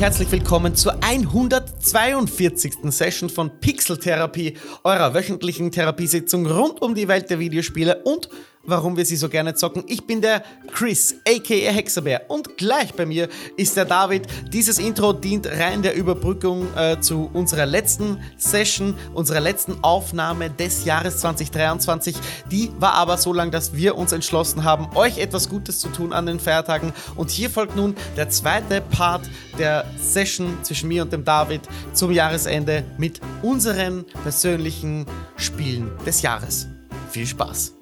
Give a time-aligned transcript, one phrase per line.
[0.00, 2.72] herzlich willkommen zur 142.
[2.84, 8.30] Session von Pixel Therapie, eurer wöchentlichen Therapiesitzung rund um die Welt der Videospiele und
[8.70, 9.84] warum wir sie so gerne zocken.
[9.86, 10.42] Ich bin der
[10.72, 14.26] Chris, aka Hexerbär und gleich bei mir ist der David.
[14.52, 20.84] Dieses Intro dient rein der Überbrückung äh, zu unserer letzten Session, unserer letzten Aufnahme des
[20.84, 22.16] Jahres 2023.
[22.50, 26.12] Die war aber so lang, dass wir uns entschlossen haben, euch etwas Gutes zu tun
[26.12, 26.92] an den Feiertagen.
[27.16, 29.28] Und hier folgt nun der zweite Part
[29.58, 36.68] der Session zwischen mir und dem David zum Jahresende mit unseren persönlichen Spielen des Jahres.
[37.10, 37.74] Viel Spaß!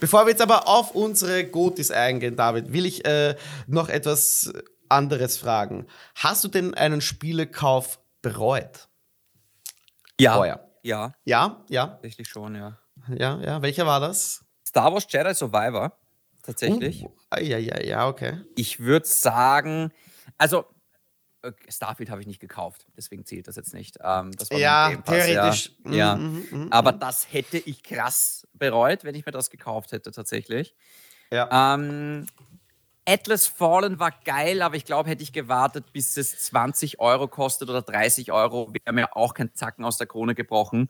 [0.00, 3.36] Bevor wir jetzt aber auf unsere Gotis eingehen, David, will ich äh,
[3.66, 4.52] noch etwas
[4.88, 5.86] anderes fragen.
[6.14, 8.88] Hast du denn einen Spielekauf bereut?
[10.18, 10.34] Ja.
[10.34, 10.68] Vorher?
[10.82, 11.12] Ja.
[11.24, 11.86] Ja, ja.
[11.86, 12.78] Tatsächlich schon, ja.
[13.08, 13.62] Ja, ja.
[13.62, 14.44] Welcher war das?
[14.66, 15.92] Star Wars Jedi Survivor.
[16.42, 17.04] Tatsächlich.
[17.04, 18.40] Uh, ja, ja, ja, okay.
[18.56, 19.92] Ich würde sagen,
[20.38, 20.64] also
[21.68, 23.98] Starfield habe ich nicht gekauft, deswegen zählt das jetzt nicht.
[24.02, 25.72] Ähm, das ja, theoretisch.
[25.84, 25.92] Ja.
[25.92, 26.16] ja.
[26.16, 30.12] Mm, mm, mm, Aber das hätte ich krass bereut, wenn ich mir das gekauft hätte,
[30.12, 30.76] tatsächlich.
[31.32, 31.74] Ja.
[31.74, 32.26] Ähm,
[33.04, 37.68] Atlas Fallen war geil, aber ich glaube, hätte ich gewartet, bis es 20 Euro kostet
[37.68, 40.88] oder 30 Euro, wäre mir auch kein Zacken aus der Krone gebrochen.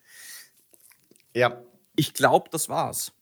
[1.35, 1.63] Ja.
[1.97, 3.13] Ich glaube, das war's.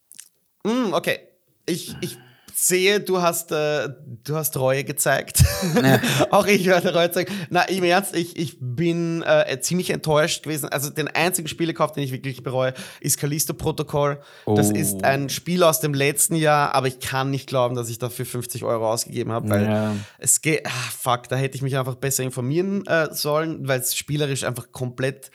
[0.65, 1.29] Mm, okay.
[1.67, 2.19] Ich, ich
[2.61, 3.89] sehe, du hast, äh,
[4.25, 5.45] du hast Reue gezeigt.
[5.81, 6.01] Ja.
[6.31, 7.33] auch ich werde Reue zeigen.
[7.50, 10.69] Na, im Ernst, ich, ich bin äh, ziemlich enttäuscht gewesen.
[10.69, 14.20] Also den einzigen Spielekauf, den ich wirklich bereue, ist Callisto Protocol.
[14.45, 14.55] Oh.
[14.55, 17.98] Das ist ein Spiel aus dem letzten Jahr, aber ich kann nicht glauben, dass ich
[17.98, 19.95] dafür 50 Euro ausgegeben habe, weil ja.
[20.19, 23.97] es geht, ah, fuck, da hätte ich mich einfach besser informieren äh, sollen, weil es
[23.97, 25.31] spielerisch einfach komplett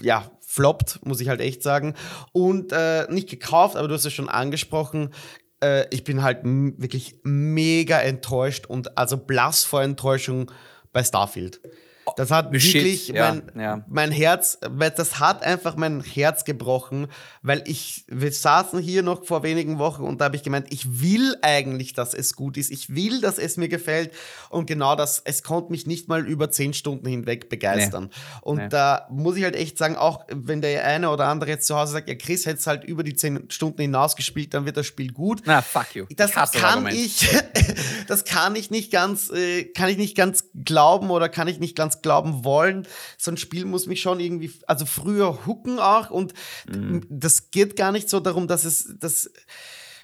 [0.00, 1.94] ja, floppt, muss ich halt echt sagen.
[2.32, 5.10] Und äh, nicht gekauft, aber du hast es schon angesprochen,
[5.64, 10.50] äh, ich bin halt wirklich mega enttäuscht und also blass vor Enttäuschung
[10.92, 11.60] bei Starfield.
[12.16, 13.84] Das hat wirklich ja, mein, ja.
[13.88, 14.58] mein Herz,
[14.96, 17.08] das hat einfach mein Herz gebrochen,
[17.42, 21.00] weil ich, wir saßen hier noch vor wenigen Wochen und da habe ich gemeint, ich
[21.00, 22.70] will eigentlich, dass es gut ist.
[22.70, 24.12] Ich will, dass es mir gefällt.
[24.50, 28.04] Und genau das, es konnte mich nicht mal über zehn Stunden hinweg begeistern.
[28.04, 28.40] Nee.
[28.42, 28.68] Und nee.
[28.68, 31.92] da muss ich halt echt sagen, auch wenn der eine oder andere jetzt zu Hause
[31.92, 34.86] sagt, ja, Chris hätte es halt über die zehn Stunden hinaus gespielt, dann wird das
[34.86, 35.42] Spiel gut.
[35.44, 36.06] Na, fuck you.
[36.16, 37.28] Das kann ich,
[38.08, 41.76] das kann ich nicht ganz, äh, kann ich nicht ganz glauben oder kann ich nicht
[41.76, 42.86] ganz glauben wollen.
[43.18, 46.34] So ein Spiel muss mich schon irgendwie, also früher hooken auch und
[46.68, 47.04] mhm.
[47.08, 49.30] das geht gar nicht so darum, dass es, dass,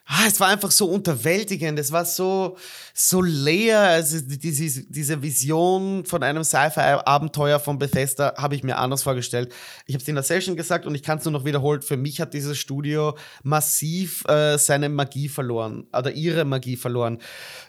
[0.06, 2.56] ah, es war einfach so unterwältigend, es war so,
[2.94, 9.02] so leer, also diese, diese Vision von einem Sci-Fi-Abenteuer von Bethesda habe ich mir anders
[9.02, 9.52] vorgestellt.
[9.84, 11.98] Ich habe es in der Session gesagt und ich kann es nur noch wiederholen, für
[11.98, 17.18] mich hat dieses Studio massiv äh, seine Magie verloren, oder ihre Magie verloren.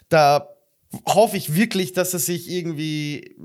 [0.08, 0.48] Da
[1.06, 3.36] hoffe ich wirklich, dass sie sich irgendwie,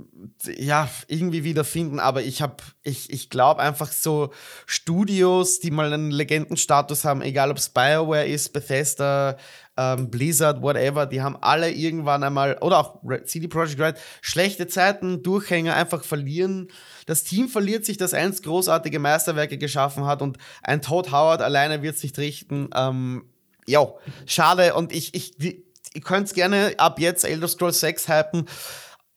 [0.58, 2.00] ja, irgendwie wiederfinden.
[2.00, 4.32] Aber ich habe, ich, ich glaube einfach so
[4.66, 9.36] Studios, die mal einen Legendenstatus haben, egal ob es BioWare ist, Bethesda,
[9.76, 15.22] ähm, Blizzard, whatever, die haben alle irgendwann einmal, oder auch CD Projekt Red, schlechte Zeiten,
[15.22, 16.68] Durchhänger einfach verlieren.
[17.06, 21.82] Das Team verliert sich, das einst großartige Meisterwerke geschaffen hat und ein Todd Howard alleine
[21.82, 22.70] wird sich richten.
[22.74, 23.26] Ähm,
[23.66, 23.86] ja,
[24.26, 24.74] schade.
[24.74, 25.34] Und ich, ich,
[25.96, 28.46] ihr könnt gerne ab jetzt Elder Scrolls 6 hypen.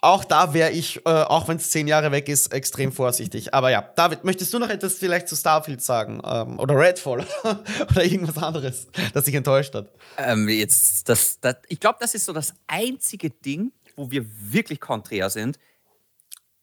[0.01, 3.53] Auch da wäre ich, äh, auch wenn es zehn Jahre weg ist, extrem vorsichtig.
[3.53, 6.21] Aber ja, David, möchtest du noch etwas vielleicht zu Starfield sagen?
[6.23, 9.91] Ähm, oder Redfall oder irgendwas anderes, das dich enttäuscht hat?
[10.17, 14.79] Ähm, jetzt, das, das, ich glaube, das ist so das einzige Ding, wo wir wirklich
[14.79, 15.59] konträr sind.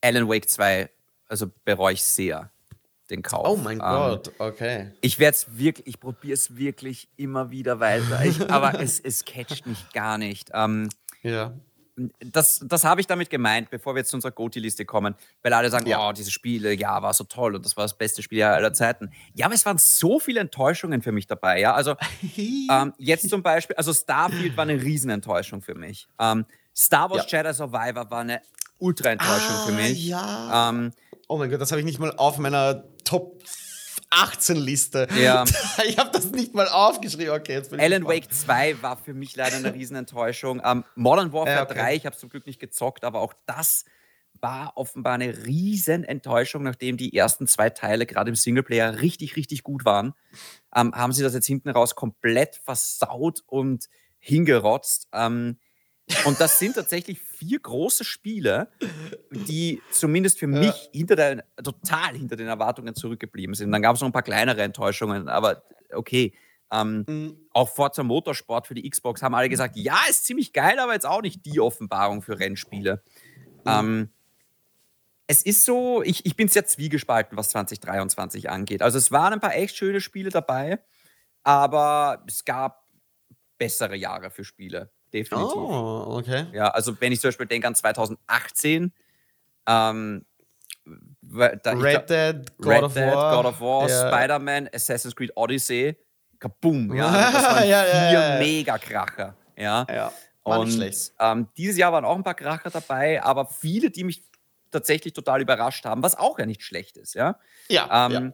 [0.01, 0.89] Alan Wake 2,
[1.29, 2.51] also bereue ich sehr
[3.11, 3.47] den Kauf.
[3.47, 4.93] Oh mein ähm, Gott, okay.
[5.01, 9.25] Ich werde es wirklich, ich probiere es wirklich immer wieder weiter, ich, aber es, es
[9.25, 10.51] catcht mich gar nicht.
[10.55, 10.89] Ähm,
[11.23, 11.53] ja.
[12.21, 15.71] Das, das habe ich damit gemeint, bevor wir jetzt zu unserer Goti-Liste kommen, weil alle
[15.71, 16.07] sagen, ja.
[16.07, 19.11] oh, diese Spiele, ja, war so toll und das war das beste Spiel aller Zeiten.
[19.35, 21.73] Ja, aber es waren so viele Enttäuschungen für mich dabei, ja.
[21.73, 21.95] Also
[22.37, 26.07] ähm, jetzt zum Beispiel, also Starfield war eine Riesenenttäuschung für mich.
[26.19, 26.45] Ähm,
[26.75, 27.39] Star Wars ja.
[27.39, 28.43] Jedi Survivor war eine
[28.79, 30.07] Ultra-Enttäuschung ah, für mich.
[30.07, 30.83] Ja.
[31.29, 33.43] Oh mein Gott, das habe ich nicht mal auf meiner Top
[34.11, 35.09] 18 Liste.
[35.19, 35.45] Ja.
[35.87, 37.35] Ich habe das nicht mal aufgeschrieben.
[37.35, 40.61] Okay, jetzt bin Alan Wake 2 war für mich leider eine Riesenenttäuschung.
[40.65, 41.75] Ähm, Modern Warfare ja, okay.
[41.75, 43.85] 3, ich habe zum Glück nicht gezockt, aber auch das
[44.41, 49.85] war offenbar eine Riesenenttäuschung, nachdem die ersten zwei Teile gerade im Singleplayer richtig, richtig gut
[49.85, 50.15] waren.
[50.75, 53.89] Ähm, haben sie das jetzt hinten raus komplett versaut und
[54.19, 55.09] hingerotzt.
[55.13, 55.59] Ähm,
[56.25, 58.69] und das sind tatsächlich vier große Spiele,
[59.31, 63.71] die zumindest für mich hinter der, total hinter den Erwartungen zurückgeblieben sind.
[63.71, 65.63] Dann gab es noch ein paar kleinere Enttäuschungen, aber
[65.93, 66.33] okay.
[66.73, 67.37] Ähm, mhm.
[67.53, 71.07] Auch Forza Motorsport für die Xbox haben alle gesagt, ja, ist ziemlich geil, aber jetzt
[71.07, 73.05] auch nicht die Offenbarung für Rennspiele.
[73.65, 74.11] Ähm,
[75.29, 78.83] es ist so, ich, ich bin sehr zwiegespalten, was 2023 angeht.
[78.83, 80.81] Also es waren ein paar echt schöne Spiele dabei,
[81.45, 82.85] aber es gab
[83.59, 84.91] bessere Jahre für Spiele,
[85.21, 85.57] definitiv.
[85.57, 86.47] Oh, okay.
[86.53, 88.93] Ja, also wenn ich zum Beispiel denke an 2018,
[89.67, 90.25] ähm,
[91.23, 93.37] da, Red Dead, God, Red of, Dead War.
[93.37, 94.09] God of War, ja.
[94.09, 95.97] Spider-Man, Assassin's Creed Odyssey,
[96.39, 97.07] kaboom, ja.
[97.09, 99.87] Also das waren ja, vier ja, Mega-Kracher, ja.
[99.89, 100.13] ja.
[100.43, 104.23] Und ähm, dieses Jahr waren auch ein paar Kracher dabei, aber viele, die mich
[104.71, 107.39] tatsächlich total überrascht haben, was auch ja nicht schlecht ist, ja.
[107.69, 108.07] Ja.
[108.07, 108.33] Ähm,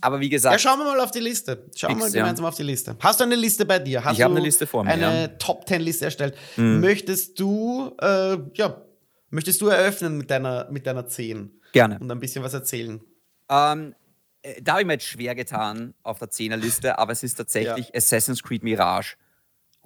[0.00, 0.52] aber wie gesagt.
[0.52, 1.66] Ja, schauen wir mal auf die Liste.
[1.76, 2.96] Schauen wir mal gemeinsam auf die Liste.
[3.00, 4.04] Hast du eine Liste bei dir?
[4.04, 4.90] Hast ich habe eine Liste vor mir.
[4.90, 5.28] Eine ja.
[5.28, 6.36] Top Ten Liste erstellt.
[6.56, 6.80] Mhm.
[6.80, 8.82] Möchtest du, äh, ja,
[9.30, 11.60] möchtest du eröffnen mit deiner, mit deiner 10?
[11.72, 11.98] Gerne.
[11.98, 13.00] Und ein bisschen was erzählen.
[13.48, 13.94] Ähm,
[14.42, 17.34] äh, da habe ich mir jetzt schwer getan auf der 10er Liste, aber es ist
[17.34, 17.94] tatsächlich ja.
[17.94, 19.16] Assassin's Creed Mirage.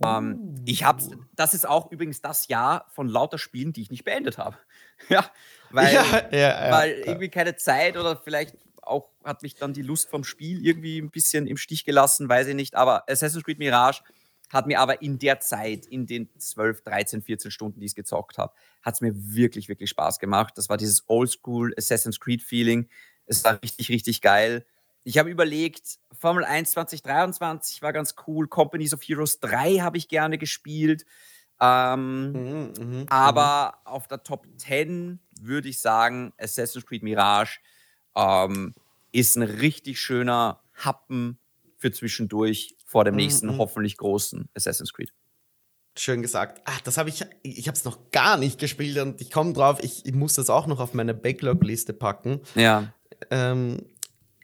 [0.04, 0.62] Ähm, uh.
[0.64, 1.02] ich habe,
[1.36, 4.56] das ist auch übrigens das Jahr von lauter Spielen, die ich nicht beendet habe.
[5.08, 5.24] ja,
[5.70, 10.10] weil, ja, ja, weil irgendwie keine Zeit oder vielleicht auch hat mich dann die Lust
[10.10, 12.74] vom Spiel irgendwie ein bisschen im Stich gelassen, weiß ich nicht.
[12.74, 14.02] Aber Assassin's Creed Mirage
[14.50, 17.96] hat mir aber in der Zeit, in den 12, 13, 14 Stunden, die ich es
[17.96, 20.54] gezockt habe, hat es mir wirklich, wirklich Spaß gemacht.
[20.56, 22.88] Das war dieses Oldschool Assassin's Creed Feeling.
[23.26, 24.64] Es war richtig, richtig geil.
[25.02, 30.08] Ich habe überlegt, Formel 1 2023 war ganz cool, Companies of Heroes 3 habe ich
[30.08, 31.04] gerne gespielt.
[31.60, 33.90] Ähm, mhm, mh, aber mh.
[33.90, 37.58] auf der Top 10 würde ich sagen, Assassin's Creed Mirage
[38.16, 38.74] ähm,
[39.12, 41.38] ist ein richtig schöner Happen
[41.78, 43.58] für zwischendurch vor dem nächsten, mhm.
[43.58, 45.12] hoffentlich großen Assassin's Creed.
[45.96, 46.60] Schön gesagt.
[46.64, 49.78] Ach, das habe ich, ich habe es noch gar nicht gespielt und ich komme drauf,
[49.82, 52.40] ich, ich, muss das auch noch auf meine Backlog-Liste packen.
[52.56, 52.92] Ja.
[53.30, 53.84] Ähm,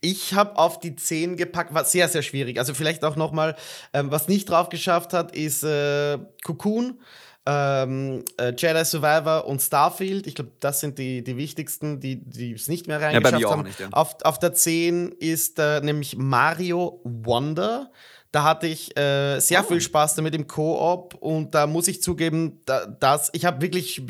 [0.01, 2.59] ich habe auf die 10 gepackt, war sehr, sehr schwierig.
[2.59, 3.57] Also vielleicht auch noch mal,
[3.93, 7.01] ähm, was nicht drauf geschafft hat, ist äh, Cocoon
[7.47, 10.27] ähm, äh, Jedi Survivor und Starfield.
[10.27, 13.63] Ich glaube, das sind die, die wichtigsten, die es nicht mehr reingeschafft ja, haben.
[13.63, 13.89] Nicht, ja.
[13.93, 17.91] auf, auf der 10 ist äh, nämlich Mario Wonder.
[18.33, 19.69] Da hatte ich äh, sehr oh.
[19.69, 24.03] viel Spaß damit im Koop und da muss ich zugeben, da, dass ich habe wirklich,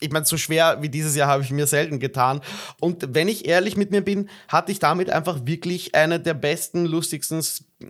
[0.00, 2.40] ich meine, so schwer wie dieses Jahr habe ich mir selten getan.
[2.80, 6.86] Und wenn ich ehrlich mit mir bin, hatte ich damit einfach wirklich eine der besten,
[6.86, 7.42] lustigsten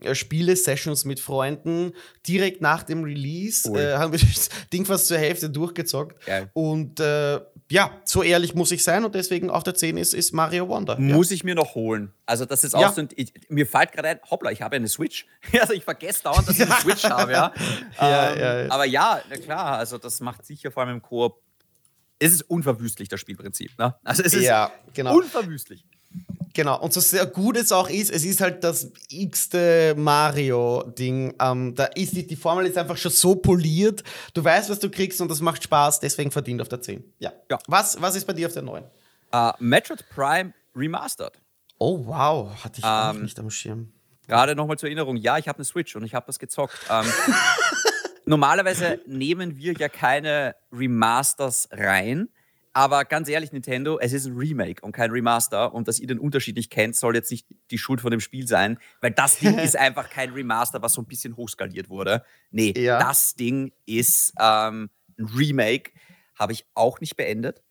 [0.02, 1.92] äh, Spiele-Sessions mit Freunden
[2.26, 3.68] direkt nach dem Release.
[3.68, 3.78] Cool.
[3.78, 6.26] Äh, haben wir das Ding fast zur Hälfte durchgezockt.
[6.26, 6.50] Geil.
[6.54, 10.32] Und äh, ja, so ehrlich muss ich sein und deswegen auf der 10 ist, ist
[10.32, 10.98] Mario Wonder.
[10.98, 11.34] Muss ja.
[11.34, 12.12] ich mir noch holen.
[12.24, 12.92] Also, das ist auch ja.
[12.92, 15.26] so ein, ich, mir fällt gerade ein, hoppla, ich habe eine Switch.
[15.60, 17.52] also, ich vergesse dauernd, dass ich eine Switch habe, ja.
[18.00, 18.70] ja, ähm.
[18.70, 21.42] Aber ja, na klar, also, das macht sicher vor allem im Koop.
[22.18, 23.78] Es ist unverwüstlich, das Spielprinzip.
[23.78, 23.94] Ne?
[24.02, 25.16] Also, es ist ja, genau.
[25.16, 25.84] unverwüstlich.
[26.58, 31.36] Genau, und so sehr gut es auch ist, es ist halt das x-te Mario-Ding.
[31.40, 34.02] Ähm, da ist die, die Formel ist einfach schon so poliert.
[34.34, 37.14] Du weißt, was du kriegst und das macht Spaß, deswegen verdient auf der 10.
[37.20, 37.32] Ja.
[37.48, 37.60] ja.
[37.68, 38.82] Was, was ist bei dir auf der 9?
[39.32, 41.34] Uh, Metroid Prime Remastered.
[41.78, 42.50] Oh, wow.
[42.64, 43.92] Hatte ich ähm, auch nicht am Schirm.
[44.26, 46.76] Gerade nochmal zur Erinnerung: Ja, ich habe eine Switch und ich habe das gezockt.
[46.90, 47.06] Ähm,
[48.26, 52.30] normalerweise nehmen wir ja keine Remasters rein.
[52.78, 55.74] Aber ganz ehrlich, Nintendo, es ist ein Remake und kein Remaster.
[55.74, 58.46] Und dass ihr den Unterschied nicht kennt, soll jetzt nicht die Schuld von dem Spiel
[58.46, 62.22] sein, weil das Ding ist einfach kein Remaster, was so ein bisschen hochskaliert wurde.
[62.52, 63.00] Nee, ja.
[63.00, 65.90] das Ding ist ähm, ein Remake.
[66.36, 67.64] Habe ich auch nicht beendet.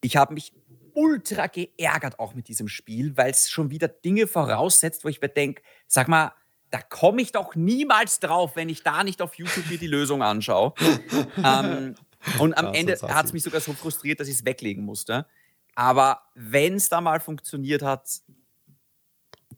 [0.00, 0.54] Ich habe mich
[0.94, 5.28] ultra geärgert auch mit diesem Spiel, weil es schon wieder Dinge voraussetzt, wo ich mir
[5.28, 6.32] denke, sag mal,
[6.70, 10.22] da komme ich doch niemals drauf, wenn ich da nicht auf YouTube mir die Lösung
[10.22, 10.72] anschaue.
[11.44, 11.94] ähm,
[12.38, 15.26] und am Ende hat es mich sogar so frustriert, dass ich es weglegen musste.
[15.74, 18.20] Aber wenn es da mal funktioniert hat,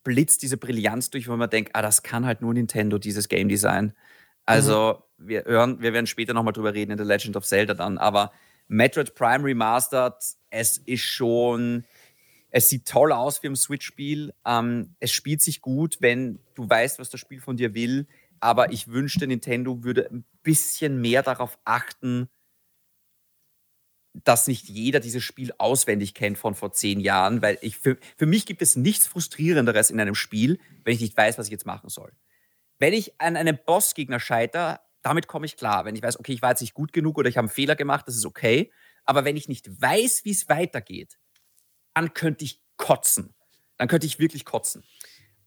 [0.02, 3.48] blitzt diese Brillanz durch, wo man denkt, ah, das kann halt nur Nintendo, dieses Game
[3.48, 3.92] Design.
[4.44, 5.28] Also, mhm.
[5.28, 8.32] wir hören, wir werden später nochmal drüber reden in The Legend of Zelda dann, aber
[8.68, 10.14] Metroid Prime Remastered,
[10.50, 11.84] es ist schon,
[12.50, 14.32] es sieht toll aus für ein Switch-Spiel.
[14.46, 18.06] Ähm, es spielt sich gut, wenn du weißt, was das Spiel von dir will.
[18.40, 22.28] Aber ich wünschte, Nintendo würde ein bisschen mehr darauf achten,
[24.24, 28.26] dass nicht jeder dieses Spiel auswendig kennt von vor zehn Jahren, weil ich für, für
[28.26, 31.66] mich gibt es nichts Frustrierenderes in einem Spiel, wenn ich nicht weiß, was ich jetzt
[31.66, 32.12] machen soll.
[32.78, 35.84] Wenn ich an einem Bossgegner scheitere, damit komme ich klar.
[35.84, 37.76] Wenn ich weiß, okay, ich war jetzt nicht gut genug oder ich habe einen Fehler
[37.76, 38.72] gemacht, das ist okay.
[39.04, 41.18] Aber wenn ich nicht weiß, wie es weitergeht,
[41.94, 43.34] dann könnte ich kotzen.
[43.76, 44.84] Dann könnte ich wirklich kotzen.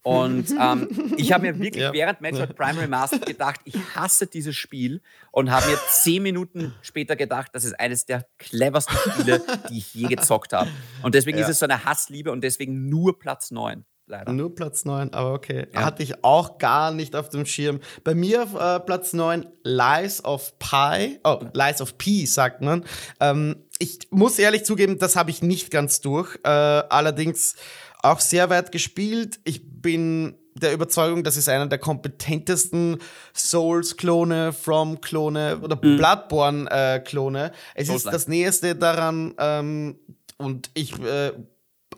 [0.03, 1.93] Und ähm, ich habe mir wirklich ja.
[1.93, 7.15] während Metroid Prime Remastered gedacht, ich hasse dieses Spiel und habe mir zehn Minuten später
[7.15, 10.70] gedacht, das ist eines der cleversten Spiele, die ich je gezockt habe.
[11.03, 11.46] Und deswegen ja.
[11.46, 13.86] ist es so eine Hassliebe und deswegen nur Platz 9.
[14.12, 14.34] Leider.
[14.34, 15.67] Nur Platz 9, aber okay.
[15.74, 15.86] Ja.
[15.86, 17.79] Hatte ich auch gar nicht auf dem Schirm.
[18.03, 22.84] Bei mir auf äh, Platz 9 Lies of Pi, oh, Lies of P sagt man.
[23.22, 26.38] Ähm, ich muss ehrlich zugeben, das habe ich nicht ganz durch.
[26.43, 27.55] Äh, allerdings
[28.03, 29.39] auch sehr weit gespielt.
[29.43, 32.98] Ich bin der Überzeugung, das ist einer der kompetentesten
[33.34, 35.98] Souls-Klone, From-Klone oder mhm.
[35.98, 37.51] Bloodborne-Klone.
[37.75, 40.00] es ist das Nächste daran ähm,
[40.38, 41.31] und ich äh,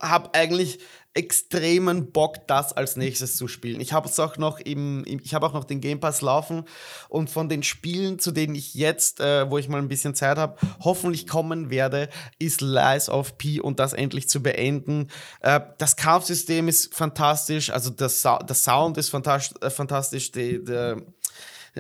[0.02, 0.80] habe eigentlich
[1.16, 3.80] extremen Bock, das als nächstes zu spielen.
[3.82, 6.64] Ich habe es auch noch im, im ich habe auch noch den Game Pass laufen
[7.08, 10.38] und von den Spielen, zu denen ich jetzt, äh, wo ich mal ein bisschen Zeit
[10.38, 15.10] habe, hoffentlich kommen werde, ist Lies of P und das endlich zu beenden.
[15.42, 20.96] Äh, das Kampfsystem ist fantastisch, also das, der Sound ist fantastisch, äh, fantastisch die, die,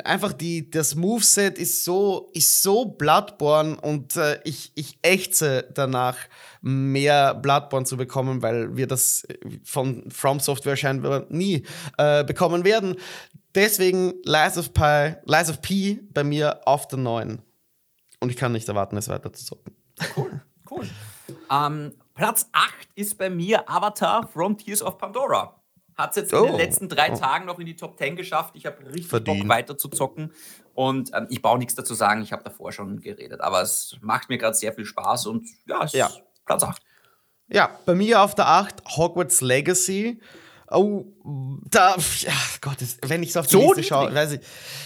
[0.04, 6.18] einfach die, das Moveset ist so, ist so Bloodborne und äh, ich, ich ächze danach,
[6.62, 9.28] mehr Bloodborne zu bekommen, weil wir das
[9.64, 11.64] von From Software scheinbar nie
[11.98, 12.96] äh, bekommen werden.
[13.54, 17.42] Deswegen Lies of, Pi, Lies of P bei mir auf der 9.
[18.20, 19.76] Und ich kann nicht erwarten, es weiter zu zocken.
[20.16, 20.88] Cool, cool.
[21.52, 25.63] ähm, Platz 8 ist bei mir Avatar from Tears of Pandora.
[25.96, 26.38] Hat es jetzt oh.
[26.38, 26.58] in den oh.
[26.58, 27.16] letzten drei oh.
[27.16, 28.56] Tagen noch in die Top 10 geschafft.
[28.56, 29.42] Ich habe richtig Verdient.
[29.42, 30.32] Bock weiter zu zocken.
[30.74, 33.42] Und ähm, ich brauche nichts dazu sagen, ich habe davor schon geredet.
[33.42, 36.08] Aber es macht mir gerade sehr viel Spaß und ja, es ja.
[36.08, 36.82] ist Platz 8.
[37.50, 40.20] Ja, bei mir auf der 8 Hogwarts Legacy.
[40.72, 41.06] Oh,
[41.70, 44.42] da, ja, Gott, wenn ich so auf die so Liste schaue, weiß ich.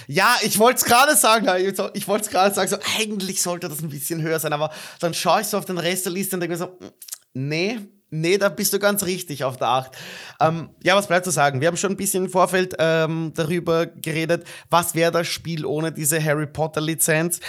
[0.08, 1.48] Ja, ich wollte es gerade sagen,
[1.94, 5.14] ich wollte es gerade sagen, so, eigentlich sollte das ein bisschen höher sein, aber dann
[5.14, 6.78] schaue ich so auf den Rest der Liste und denke mir so,
[7.34, 9.92] nee, Nee, da bist du ganz richtig auf der 8.
[10.40, 11.60] Ähm, ja, was bleibt zu sagen?
[11.60, 15.92] Wir haben schon ein bisschen im Vorfeld ähm, darüber geredet, was wäre das Spiel ohne
[15.92, 17.42] diese Harry Potter-Lizenz?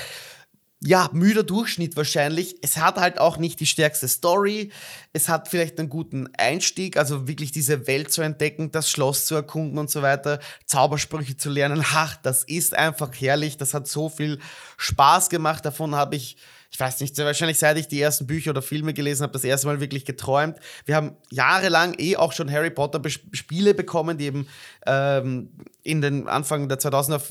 [0.80, 2.56] Ja, müder Durchschnitt wahrscheinlich.
[2.62, 4.70] Es hat halt auch nicht die stärkste Story.
[5.12, 9.34] Es hat vielleicht einen guten Einstieg, also wirklich diese Welt zu entdecken, das Schloss zu
[9.34, 11.84] erkunden und so weiter, Zaubersprüche zu lernen.
[11.84, 13.56] Ach, das ist einfach herrlich.
[13.56, 14.38] Das hat so viel
[14.76, 15.64] Spaß gemacht.
[15.64, 16.36] Davon habe ich
[16.70, 19.66] ich weiß nicht, wahrscheinlich seit ich die ersten Bücher oder Filme gelesen habe, das erste
[19.66, 20.58] Mal wirklich geträumt.
[20.84, 24.48] Wir haben jahrelang eh auch schon Harry Potter Spiele bekommen, die eben
[24.86, 25.50] ähm,
[25.82, 27.22] in den Anfang der 2000er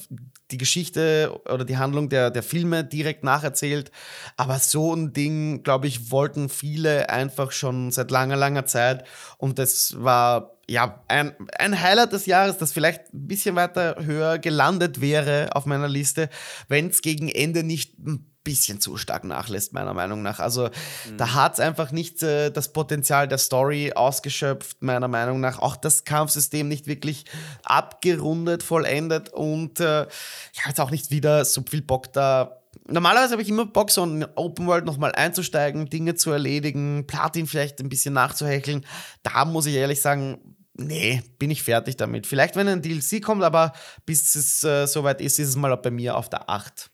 [0.50, 3.92] die Geschichte oder die Handlung der, der Filme direkt nacherzählt.
[4.38, 9.06] Aber so ein Ding, glaube ich, wollten viele einfach schon seit langer, langer Zeit.
[9.38, 14.38] Und das war ja, ein, ein Highlight des Jahres, das vielleicht ein bisschen weiter höher
[14.40, 16.30] gelandet wäre auf meiner Liste,
[16.68, 20.40] wenn es gegen Ende nicht ein bisschen zu stark nachlässt, meiner Meinung nach.
[20.40, 21.18] Also mhm.
[21.18, 25.60] da hat es einfach nicht äh, das Potenzial der Story ausgeschöpft, meiner Meinung nach.
[25.60, 27.26] Auch das Kampfsystem nicht wirklich
[27.64, 30.08] abgerundet, vollendet und äh,
[30.54, 33.92] ich habe jetzt auch nicht wieder so viel Bock da normalerweise habe ich immer Bock,
[33.92, 38.86] so in Open World nochmal einzusteigen, Dinge zu erledigen, Platin vielleicht ein bisschen nachzuhecheln.
[39.24, 42.28] Da muss ich ehrlich sagen, nee, bin ich fertig damit.
[42.28, 43.74] Vielleicht, wenn ein DLC kommt, aber
[44.06, 46.90] bis es äh, soweit ist, ist es mal bei mir auf der 8.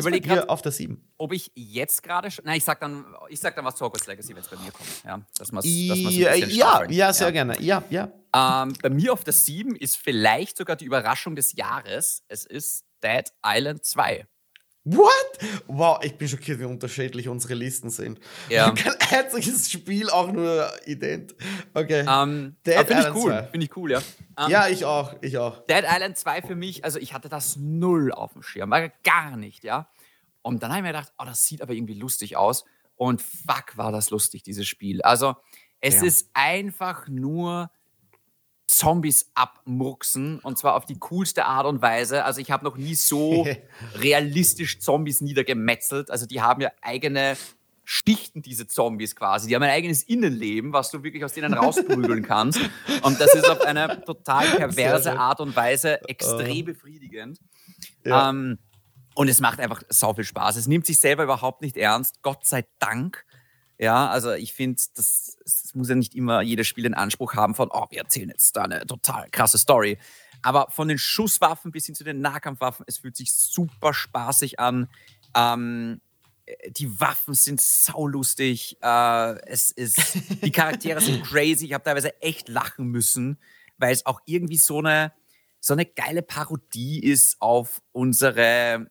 [0.00, 1.00] Ich überlege gerade auf der 7.
[1.18, 2.44] Ob ich jetzt gerade schon.
[2.44, 4.72] Nein, ich sag dann, ich sag dann was zu Hogwarts Legacy, wenn es bei mir
[4.72, 4.88] kommt.
[5.04, 5.94] Ja, dass man's, ja,
[6.34, 7.30] ja, ja, sehr ja.
[7.30, 7.60] gerne.
[7.60, 8.10] Ja, ja.
[8.34, 12.22] Ähm, bei mir auf der 7 ist vielleicht sogar die Überraschung des Jahres.
[12.28, 14.26] Es ist Dead Island 2.
[14.84, 15.38] What?
[15.66, 18.18] Wow, ich bin schockiert, wie unterschiedlich unsere Listen sind.
[18.48, 18.70] Ja.
[18.72, 21.34] Kein einziges Spiel auch nur ident.
[21.74, 22.02] Okay.
[22.02, 23.48] Um, ähm, Finde ich cool.
[23.50, 23.98] Finde ich cool, ja.
[23.98, 25.14] Um, ähm, ja, ich auch.
[25.20, 25.66] Ich auch.
[25.66, 28.70] Dead Island 2 für mich, also ich hatte das null auf dem Schirm.
[29.02, 29.88] Gar nicht, ja.
[30.42, 32.64] Und dann habe ich mir gedacht, oh, das sieht aber irgendwie lustig aus.
[32.96, 35.02] Und fuck, war das lustig, dieses Spiel.
[35.02, 35.36] Also,
[35.80, 36.04] es ja.
[36.04, 37.70] ist einfach nur
[38.80, 42.24] Zombies abmurksen und zwar auf die coolste Art und Weise.
[42.24, 43.46] Also ich habe noch nie so
[43.96, 46.10] realistisch Zombies niedergemetzelt.
[46.10, 47.36] Also die haben ja eigene
[47.84, 49.48] Stichten, diese Zombies quasi.
[49.48, 52.58] Die haben ein eigenes Innenleben, was du wirklich aus denen rausprügeln kannst.
[53.02, 57.38] Und das ist auf eine total perverse Art und Weise extrem befriedigend.
[58.06, 58.30] Ja.
[58.30, 58.58] Ähm,
[59.14, 60.56] und es macht einfach sau viel Spaß.
[60.56, 63.26] Es nimmt sich selber überhaupt nicht ernst, Gott sei Dank.
[63.80, 67.54] Ja, also ich finde, das, das, muss ja nicht immer jedes Spiel den Anspruch haben
[67.54, 69.96] von, oh, wir erzählen jetzt da eine total krasse Story.
[70.42, 74.90] Aber von den Schusswaffen bis hin zu den Nahkampfwaffen, es fühlt sich super spaßig an.
[75.34, 76.02] Ähm,
[76.68, 78.76] die Waffen sind saulustig.
[78.82, 79.96] Äh, es ist,
[80.44, 81.64] die Charaktere sind crazy.
[81.64, 83.38] Ich habe teilweise echt lachen müssen,
[83.78, 85.14] weil es auch irgendwie so eine,
[85.58, 88.90] so eine geile Parodie ist auf unsere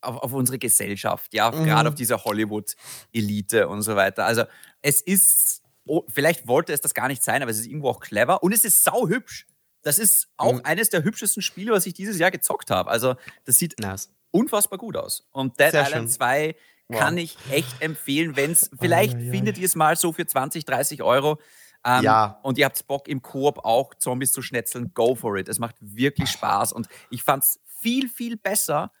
[0.00, 1.64] auf, auf unsere Gesellschaft, ja, mhm.
[1.64, 4.24] gerade auf diese Hollywood-Elite und so weiter.
[4.24, 4.44] Also
[4.82, 8.00] es ist, oh, vielleicht wollte es das gar nicht sein, aber es ist irgendwo auch
[8.00, 9.46] clever und es ist sau hübsch.
[9.82, 10.60] Das ist auch mhm.
[10.64, 12.90] eines der hübschesten Spiele, was ich dieses Jahr gezockt habe.
[12.90, 14.12] Also das sieht nice.
[14.30, 15.28] unfassbar gut aus.
[15.32, 16.16] Und Dead Sehr Island schön.
[16.16, 16.56] 2
[16.88, 16.98] wow.
[16.98, 19.30] kann ich echt empfehlen, wenn es, vielleicht oh, ja, ja.
[19.30, 21.38] findet ihr es mal so für 20, 30 Euro.
[21.84, 22.40] Ähm, ja.
[22.42, 25.48] Und ihr habt Bock im Koop auch Zombies zu schnetzeln, go for it.
[25.48, 26.72] Es macht wirklich Spaß.
[26.72, 28.92] Und ich fand es viel, viel besser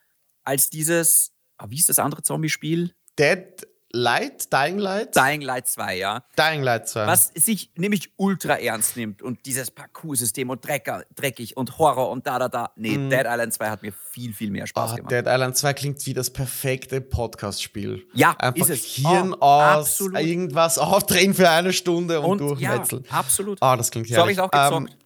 [0.48, 2.94] als dieses, ah, wie ist das andere Zombie-Spiel?
[3.18, 5.14] Dead Light, Dying Light?
[5.14, 6.24] Dying Light 2, ja.
[6.38, 7.06] Dying Light 2.
[7.06, 12.26] Was sich nämlich ultra ernst nimmt und dieses Parcours-System und Drecker, dreckig und Horror und
[12.26, 12.70] da, da, da.
[12.76, 13.10] Nee, mm.
[13.10, 15.12] Dead Island 2 hat mir viel, viel mehr Spaß oh, gemacht.
[15.12, 18.06] Dead Island 2 klingt wie das perfekte Podcast-Spiel.
[18.14, 18.84] Ja, Einfach ist es.
[18.84, 20.20] Hirn oh, aus, absolut.
[20.20, 23.04] irgendwas aufdrehen für eine Stunde und, und durchmetzeln.
[23.04, 23.58] Ja, absolut.
[23.60, 24.16] Oh, das klingt herrlich.
[24.16, 24.90] So habe ich auch gezockt.
[24.92, 24.97] Ähm,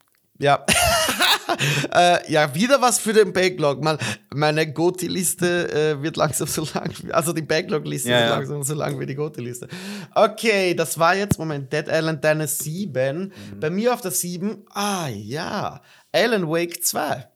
[0.42, 0.64] ja.
[1.94, 3.82] äh, ja, wieder was für den Backlog.
[3.82, 3.98] Man,
[4.34, 6.92] meine Goti-Liste äh, wird langsam so lang.
[7.12, 8.36] Also die Backlog-Liste ja, wird ja.
[8.36, 9.68] langsam so lang wie die Goti-Liste.
[10.14, 13.18] Okay, das war jetzt, Moment, Dead Island, deine 7.
[13.18, 13.60] Mhm.
[13.60, 15.80] Bei mir auf der 7, ah ja,
[16.12, 17.06] Alan Wake 2.
[17.14, 17.26] ähm,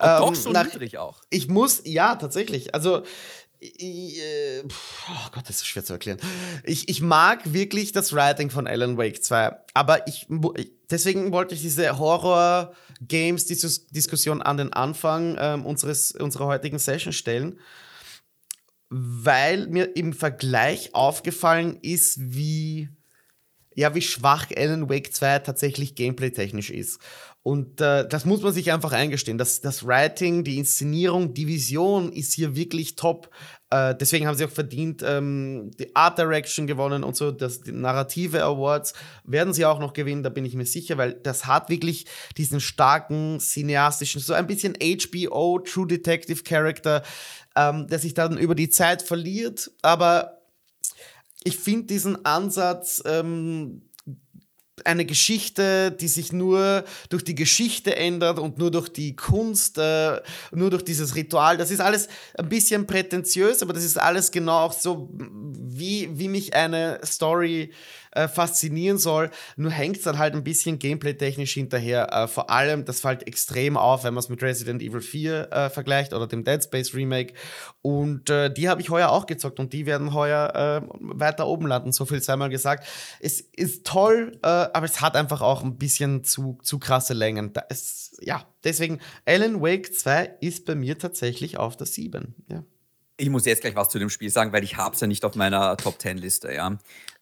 [0.00, 1.20] doch so nach, niedrig auch.
[1.30, 2.74] Ich muss, ja, tatsächlich.
[2.74, 3.02] Also,
[3.60, 6.20] oh Gott, das ist schwer zu erklären.
[6.64, 10.28] Ich, ich mag wirklich das Writing von Alan Wake 2, aber ich,
[10.90, 17.58] deswegen wollte ich diese Horror-Games-Diskussion an den Anfang ähm, unseres, unserer heutigen Session stellen,
[18.90, 22.88] weil mir im Vergleich aufgefallen ist, wie,
[23.74, 27.00] ja, wie schwach Alan Wake 2 tatsächlich gameplay-technisch ist.
[27.48, 29.38] Und äh, das muss man sich einfach eingestehen.
[29.38, 33.30] Das, das Writing, die Inszenierung, die Vision ist hier wirklich top.
[33.70, 37.30] Äh, deswegen haben sie auch verdient ähm, die Art Direction gewonnen und so.
[37.30, 38.92] Das, die Narrative Awards
[39.24, 42.04] werden sie auch noch gewinnen, da bin ich mir sicher, weil das hat wirklich
[42.36, 47.02] diesen starken cineastischen, so ein bisschen HBO True Detective Character,
[47.56, 49.70] ähm, der sich dann über die Zeit verliert.
[49.80, 50.42] Aber
[51.44, 53.87] ich finde diesen Ansatz, ähm,
[54.88, 60.20] eine Geschichte, die sich nur durch die Geschichte ändert und nur durch die Kunst, äh,
[60.50, 61.58] nur durch dieses Ritual.
[61.58, 66.28] Das ist alles ein bisschen prätentiös, aber das ist alles genau auch so, wie, wie
[66.28, 67.70] mich eine Story
[68.12, 69.30] äh, faszinieren soll.
[69.56, 72.12] Nur hängt es dann halt ein bisschen gameplay-technisch hinterher.
[72.12, 75.70] Äh, vor allem, das fällt extrem auf, wenn man es mit Resident Evil 4 äh,
[75.70, 77.34] vergleicht oder dem Dead Space Remake.
[77.82, 81.66] Und äh, die habe ich heuer auch gezockt und die werden heuer äh, weiter oben
[81.66, 82.86] landen, so viel sei mal gesagt.
[83.20, 84.48] Es ist toll, äh,
[84.78, 87.52] aber es hat einfach auch ein bisschen zu, zu krasse Längen.
[87.52, 92.34] Da ist, ja, deswegen Alan Wake 2 ist bei mir tatsächlich auf der 7.
[92.48, 92.62] Ja.
[93.16, 95.24] Ich muss jetzt gleich was zu dem Spiel sagen, weil ich habe es ja nicht
[95.24, 96.78] auf meiner Top 10 Liste, ja.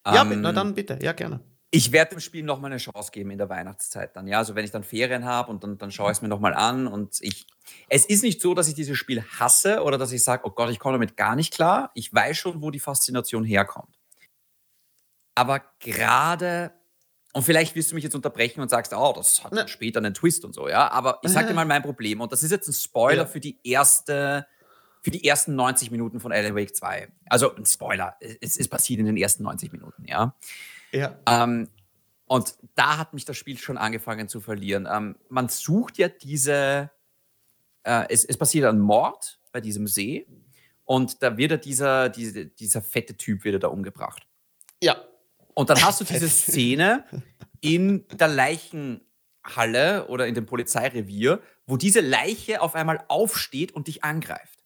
[0.07, 1.41] Ja, ähm, na dann bitte, ja, gerne.
[1.71, 4.29] Ich werde dem Spiel nochmal eine Chance geben in der Weihnachtszeit dann.
[4.29, 6.53] Ja, also wenn ich dann Ferien habe und dann, dann schaue ich es mir nochmal
[6.53, 6.87] an.
[6.87, 7.47] Und ich,
[7.89, 10.71] es ist nicht so, dass ich dieses Spiel hasse oder dass ich sage, oh Gott,
[10.71, 11.91] ich komme damit gar nicht klar.
[11.95, 13.99] Ich weiß schon, wo die Faszination herkommt.
[15.35, 16.73] Aber gerade,
[17.37, 19.69] und vielleicht wirst du mich jetzt unterbrechen und sagst, oh, das hat ja.
[19.69, 20.91] später einen Twist und so, ja.
[20.91, 22.23] Aber ich sage dir mal mein Problem.
[22.23, 23.27] Und das ist jetzt ein Spoiler ja.
[23.27, 24.47] für die erste
[25.03, 27.13] für die ersten 90 Minuten von Alan Wake 2.
[27.29, 30.35] Also ein Spoiler, es ist passiert in den ersten 90 Minuten, ja.
[30.93, 31.19] Ja.
[31.29, 31.69] Ähm,
[32.25, 34.89] und da hat mich das Spiel schon angefangen zu verlieren.
[34.91, 36.91] Ähm, man sucht ja diese,
[37.83, 40.27] äh, es, es passiert ein Mord bei diesem See
[40.87, 44.27] und da wird ja dieser, diese, dieser fette Typ wieder da umgebracht.
[44.83, 44.97] Ja.
[45.57, 47.05] Und dann hast du diese Szene
[47.63, 54.05] in der Leichenhalle oder in dem Polizeirevier, wo diese Leiche auf einmal aufsteht und dich
[54.05, 54.63] angreift.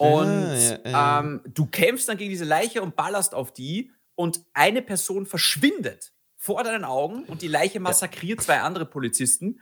[0.00, 1.20] Und ah, ja, ja.
[1.20, 6.12] Ähm, du kämpfst dann gegen diese Leiche und ballerst auf die und eine Person verschwindet
[6.36, 9.60] vor deinen Augen und die Leiche massakriert zwei andere Polizisten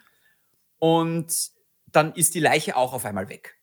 [0.78, 1.50] und
[1.86, 3.60] dann ist die Leiche auch auf einmal weg.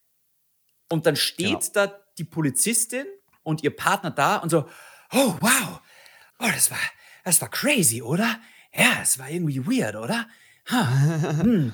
[0.87, 1.87] Und dann steht genau.
[1.87, 3.07] da die Polizistin
[3.41, 4.69] und ihr Partner da und so,
[5.11, 5.81] oh wow,
[6.41, 6.77] oh das war,
[7.23, 8.39] das war crazy, oder?
[8.73, 10.27] Ja, es war irgendwie weird, oder?
[10.65, 11.73] hm,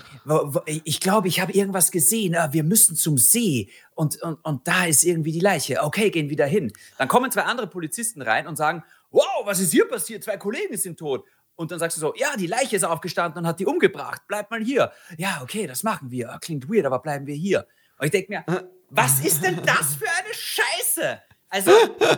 [0.84, 2.36] ich glaube, ich habe irgendwas gesehen.
[2.36, 5.84] Ah, wir müssen zum See und, und, und da ist irgendwie die Leiche.
[5.84, 6.72] Okay, gehen wieder hin.
[6.98, 10.24] Dann kommen zwei andere Polizisten rein und sagen, wow, was ist hier passiert?
[10.24, 11.26] Zwei Kollegen sind tot.
[11.56, 14.22] Und dann sagst du so, ja, die Leiche ist aufgestanden und hat die umgebracht.
[14.28, 14.92] Bleib mal hier.
[15.18, 16.38] Ja, okay, das machen wir.
[16.42, 17.68] Klingt weird, aber bleiben wir hier.
[17.98, 21.22] Und ich denke mir, was ist denn das für eine Scheiße?
[21.50, 21.72] Also,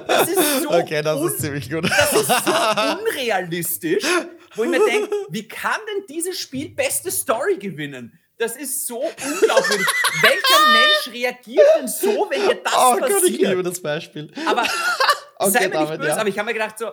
[0.07, 1.89] das ist so, okay, das ist ziemlich gut.
[1.89, 2.33] Das ist so
[2.99, 4.03] unrealistisch
[4.55, 8.19] wo ich mir denke, wie kann denn dieses Spiel beste Story gewinnen?
[8.37, 9.87] Das ist so unglaubwürdig.
[10.21, 13.21] Welcher Mensch reagiert denn so, wenn ihr das oh passiert?
[13.21, 14.31] Gott, ich liebe das Beispiel.
[14.47, 14.65] Aber
[15.35, 16.17] okay, sei mir David, nicht böse, ja.
[16.17, 16.91] aber ich habe mir gedacht, so,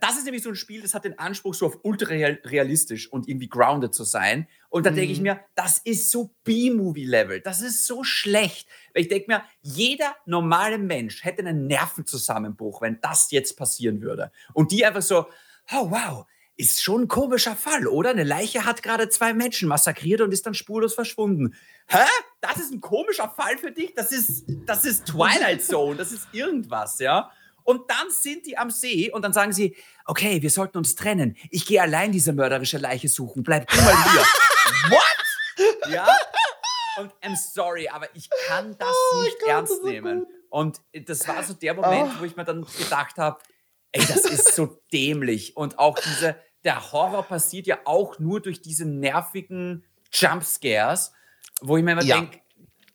[0.00, 3.28] das ist nämlich so ein Spiel, das hat den Anspruch, so auf ultra realistisch und
[3.28, 4.48] irgendwie grounded zu sein.
[4.68, 4.96] Und da mhm.
[4.96, 7.40] denke ich mir, das ist so B-Movie-Level.
[7.40, 8.68] Das ist so schlecht.
[8.92, 14.30] Weil ich denke mir, jeder normale Mensch hätte einen Nervenzusammenbruch, wenn das jetzt passieren würde.
[14.52, 15.26] Und die einfach so,
[15.72, 16.26] oh wow,
[16.58, 18.10] ist schon ein komischer Fall, oder?
[18.10, 21.54] Eine Leiche hat gerade zwei Menschen massakriert und ist dann spurlos verschwunden.
[21.86, 22.04] Hä?
[22.40, 23.94] Das ist ein komischer Fall für dich?
[23.94, 27.30] Das ist, das ist Twilight Zone, das ist irgendwas, ja?
[27.68, 29.76] Und dann sind die am See und dann sagen sie,
[30.06, 31.36] okay, wir sollten uns trennen.
[31.50, 33.42] Ich gehe allein diese mörderische Leiche suchen.
[33.42, 34.22] Bleib du mal hier.
[34.88, 35.90] What?
[35.90, 36.08] Ja?
[36.98, 40.20] Und I'm sorry, aber ich kann das oh, nicht ernst das nehmen.
[40.20, 40.28] Gut.
[40.48, 42.20] Und das war so der Moment, oh.
[42.20, 43.38] wo ich mir dann gedacht habe,
[43.92, 45.54] ey, das ist so dämlich.
[45.54, 51.12] Und auch diese, der Horror passiert ja auch nur durch diese nervigen Jumpscares,
[51.60, 52.16] wo ich mir immer ja.
[52.16, 52.40] denke,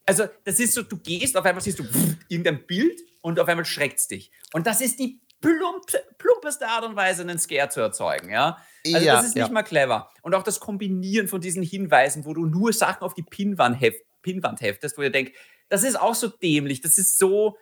[0.04, 3.48] also das ist so, du gehst, auf einmal siehst du pff, irgendein Bild und auf
[3.48, 4.32] einmal schreckt es dich.
[4.52, 5.86] Und das ist die plump,
[6.18, 8.58] plumpeste Art und Weise, einen Scare zu erzeugen, ja.
[8.86, 9.54] Also ja, das ist nicht ja.
[9.54, 10.10] mal clever.
[10.22, 14.02] Und auch das Kombinieren von diesen Hinweisen, wo du nur Sachen auf die Pinwand, heft,
[14.22, 15.34] Pinwand heftest, wo ihr denkt,
[15.70, 17.58] das ist auch so dämlich, das ist so,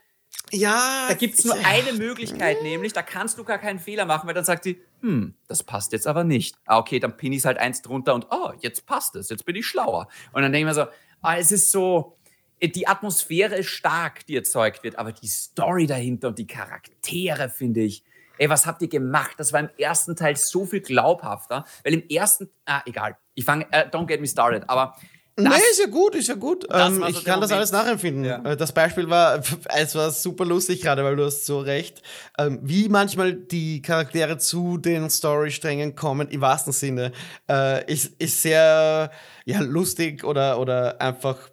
[0.52, 1.06] ja.
[1.08, 4.34] Da gibt es nur eine Möglichkeit, nämlich, da kannst du gar keinen Fehler machen, weil
[4.34, 6.56] dann sagt sie, hm, das passt jetzt aber nicht.
[6.66, 9.46] Ah, okay, dann pinne ich es halt eins drunter und oh, jetzt passt es, jetzt
[9.46, 10.08] bin ich schlauer.
[10.34, 12.18] Und dann denke ich mir so, ah, es ist so,
[12.62, 17.82] die Atmosphäre ist stark, die erzeugt wird, aber die Story dahinter und die Charaktere, finde
[17.82, 18.04] ich,
[18.38, 19.34] ey, was habt ihr gemacht?
[19.38, 23.66] Das war im ersten Teil so viel glaubhafter, weil im ersten, ah, egal, ich fange,
[23.66, 24.96] uh, don't get me started, aber
[25.36, 26.68] das, nee, ist ja gut, ist ja gut.
[26.70, 28.26] Ähm, ich kann das alles nachempfinden.
[28.26, 28.44] Ja.
[28.44, 29.42] Äh, das Beispiel war,
[29.76, 32.02] es war super lustig gerade, weil du hast so recht,
[32.38, 37.14] ähm, wie manchmal die Charaktere zu den Storysträngen kommen, im wahrsten Sinne,
[37.50, 39.10] äh, ist, ist sehr
[39.46, 41.50] ja, lustig oder, oder einfach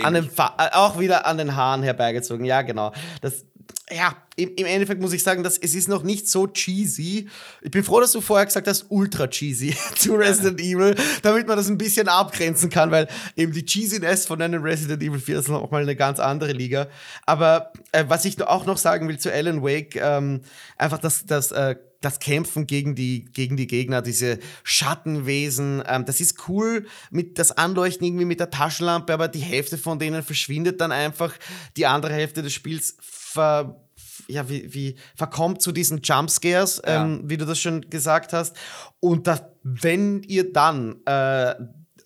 [0.00, 2.44] an den äh, auch wieder an den Haaren herbeigezogen.
[2.44, 2.92] Ja, genau.
[3.20, 3.44] Das,
[3.90, 7.28] ja, im, im, Endeffekt muss ich sagen, dass es ist noch nicht so cheesy.
[7.60, 10.60] Ich bin froh, dass du vorher gesagt hast, ultra cheesy zu Resident.
[10.60, 15.02] Evil, damit man das ein bisschen abgrenzen kann, weil eben die Cheesiness von einem Resident
[15.02, 16.88] Evil 4 ist noch mal eine ganz andere Liga.
[17.26, 20.40] Aber äh, was ich auch noch sagen will zu Alan Wake, ähm,
[20.78, 26.20] einfach das, das äh, das Kämpfen gegen die, gegen die Gegner, diese Schattenwesen, ähm, das
[26.20, 30.80] ist cool mit das Anleuchten irgendwie mit der Taschenlampe, aber die Hälfte von denen verschwindet
[30.80, 31.34] dann einfach.
[31.76, 33.80] Die andere Hälfte des Spiels ver,
[34.28, 37.30] ja, wie, wie verkommt zu diesen Jumpscares, ähm, ja.
[37.30, 38.56] wie du das schon gesagt hast.
[39.00, 41.54] Und das, wenn ihr dann äh,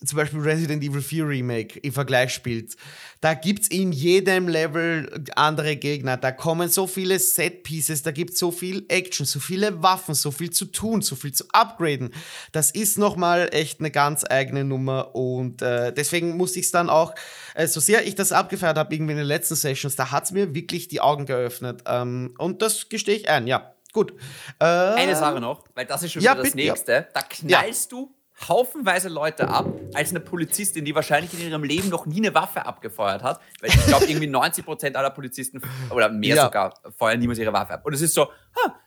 [0.04, 2.76] zum Beispiel Resident Evil 4 Remake im Vergleich spielt,
[3.20, 6.16] da gibt es in jedem Level andere Gegner.
[6.16, 10.30] Da kommen so viele Set-Pieces, da gibt es so viel Action, so viele Waffen, so
[10.30, 12.12] viel zu tun, so viel zu upgraden.
[12.52, 16.90] Das ist nochmal echt eine ganz eigene Nummer und äh, deswegen muss ich es dann
[16.90, 17.14] auch,
[17.54, 20.32] äh, so sehr ich das abgefeiert habe, irgendwie in den letzten Sessions, da hat es
[20.32, 21.82] mir wirklich die Augen geöffnet.
[21.86, 23.72] Ähm, und das gestehe ich ein, ja.
[23.92, 24.12] Gut.
[24.58, 26.92] Äh, Eine Sache noch, weil das ist schon ja, wieder das bitte, nächste.
[26.92, 27.06] Ja.
[27.14, 27.98] Da knallst ja.
[27.98, 28.14] du
[28.48, 32.66] haufenweise Leute ab, als eine Polizistin, die wahrscheinlich in ihrem Leben noch nie eine Waffe
[32.66, 33.40] abgefeuert hat.
[33.60, 36.44] Weil ich glaube, irgendwie 90 Prozent aller Polizisten oder mehr ja.
[36.44, 37.86] sogar feuern niemals ihre Waffe ab.
[37.86, 38.30] Und es ist so,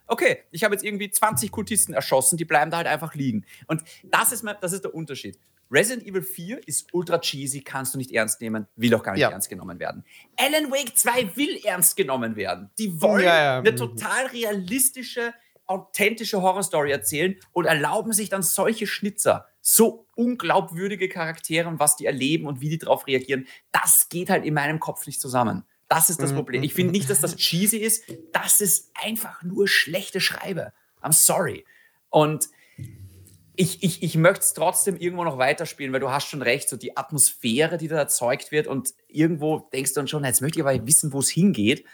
[0.07, 3.45] okay, ich habe jetzt irgendwie 20 Kultisten erschossen, die bleiben da halt einfach liegen.
[3.67, 5.39] Und das ist, das ist der Unterschied.
[5.71, 9.21] Resident Evil 4 ist ultra cheesy, kannst du nicht ernst nehmen, will auch gar nicht
[9.21, 9.29] ja.
[9.29, 10.03] ernst genommen werden.
[10.35, 12.71] Alan Wake 2 will ernst genommen werden.
[12.79, 13.59] Die wollen ja.
[13.59, 15.33] eine total realistische
[15.69, 22.05] authentische Horrorstory erzählen und erlauben sich dann solche Schnitzer, so unglaubwürdige Charaktere und was die
[22.05, 23.47] erleben und wie die darauf reagieren.
[23.71, 25.63] Das geht halt in meinem Kopf nicht zusammen.
[25.88, 26.63] Das ist das mhm, Problem.
[26.63, 26.97] Ich finde mhm.
[26.97, 28.03] nicht, dass das cheesy ist.
[28.32, 30.73] Das ist einfach nur schlechte Schreibe.
[31.01, 31.65] I'm sorry.
[32.10, 32.49] Und
[33.55, 36.77] ich, ich, ich möchte es trotzdem irgendwo noch weiterspielen, weil du hast schon recht, so
[36.77, 40.65] die Atmosphäre, die da erzeugt wird und irgendwo denkst du dann schon, jetzt möchte ich
[40.65, 41.86] aber wissen, wo es hingeht.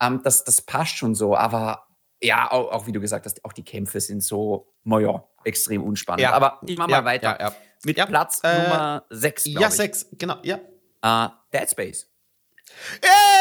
[0.00, 1.85] Ähm, das, das passt schon so, aber
[2.22, 6.22] ja, auch, auch, wie du gesagt hast, auch die Kämpfe sind so, naja, extrem unspannend.
[6.22, 6.32] Ja.
[6.32, 7.36] Aber ich mache mal ja, weiter.
[7.38, 9.46] Ja, Mit Platz äh, Nummer 6.
[9.46, 10.58] Ja, 6, genau, ja.
[11.04, 12.08] Uh, Dead Space.
[13.00, 13.35] Ey,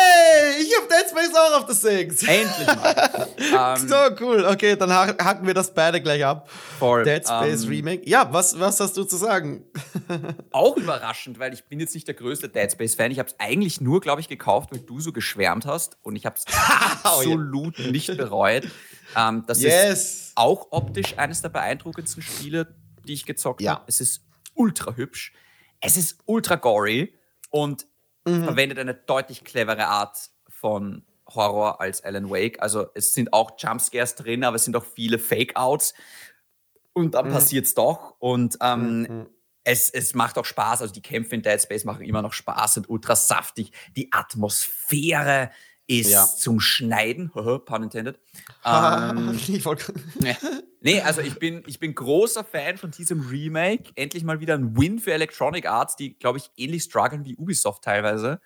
[0.60, 2.24] ich hab Dead Space auch auf der 6.
[2.24, 3.76] Endlich mal.
[3.78, 4.46] um, so cool.
[4.46, 6.50] Okay, dann hacken wir das beide gleich ab.
[6.80, 7.04] Voll.
[7.04, 8.08] Dead Space um, Remake.
[8.08, 9.66] Ja, was, was hast du zu sagen?
[10.52, 13.12] auch überraschend, weil ich bin jetzt nicht der größte Dead Space Fan.
[13.12, 16.26] Ich habe es eigentlich nur, glaube ich, gekauft, weil du so geschwärmt hast und ich
[16.26, 16.46] habe es
[17.04, 18.66] absolut oh, nicht bereut.
[19.16, 20.00] Um, das yes.
[20.00, 22.76] ist auch optisch eines der beeindruckendsten Spiele,
[23.08, 23.76] die ich gezockt ja.
[23.76, 23.84] habe.
[23.88, 25.34] Es ist ultra hübsch.
[25.80, 27.18] Es ist ultra gory
[27.50, 27.86] und
[28.26, 28.44] mhm.
[28.44, 32.62] verwendet eine deutlich clevere Art von Horror als Alan Wake.
[32.62, 35.94] Also es sind auch Jumpscares drin, aber es sind auch viele Fake-Outs.
[36.94, 37.34] Und dann mhm.
[37.34, 38.16] passiert es doch.
[38.20, 39.28] Und ähm, mhm.
[39.64, 40.82] es, es macht auch Spaß.
[40.82, 43.72] Also die Kämpfe in Dead Space machen immer noch Spaß, sind ultra saftig.
[43.96, 45.52] Die Atmosphäre
[45.88, 46.26] ist ja.
[46.26, 47.30] zum Schneiden,
[47.66, 48.20] pun intended.
[48.66, 49.40] ähm,
[50.82, 51.02] nee.
[51.02, 53.92] also ich bin, ich bin großer Fan von diesem Remake.
[53.96, 57.84] Endlich mal wieder ein Win für Electronic Arts, die, glaube ich, ähnlich strugglen wie Ubisoft
[57.84, 58.42] teilweise.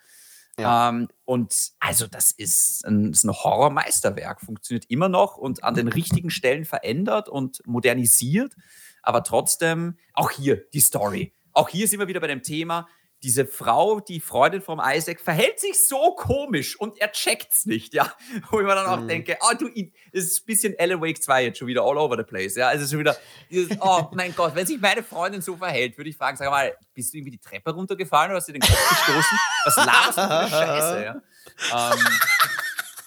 [0.58, 0.90] Ja.
[0.90, 6.30] Ähm, und also das ist ein, ein Horror-Meisterwerk, funktioniert immer noch und an den richtigen
[6.30, 8.54] Stellen verändert und modernisiert.
[9.02, 11.32] Aber trotzdem, auch hier die Story.
[11.52, 12.86] Auch hier sind wir wieder bei dem Thema,
[13.22, 18.12] diese Frau, die Freundin vom Isaac, verhält sich so komisch und er checkt's nicht, ja.
[18.50, 19.08] Wo ich mir dann auch mhm.
[19.08, 19.68] denke, oh, du,
[20.12, 22.68] das ist ein bisschen Alan Wake 2 jetzt schon wieder all over the place, ja.
[22.68, 23.16] Also schon wieder,
[23.50, 26.74] dieses, oh mein Gott, wenn sich meine Freundin so verhält, würde ich fragen, sag mal,
[26.94, 29.38] bist du irgendwie die Treppe runtergefallen oder hast du den Kopf gestoßen?
[29.64, 31.92] Was laberst du für Scheiße, ja.
[31.92, 32.06] Ähm,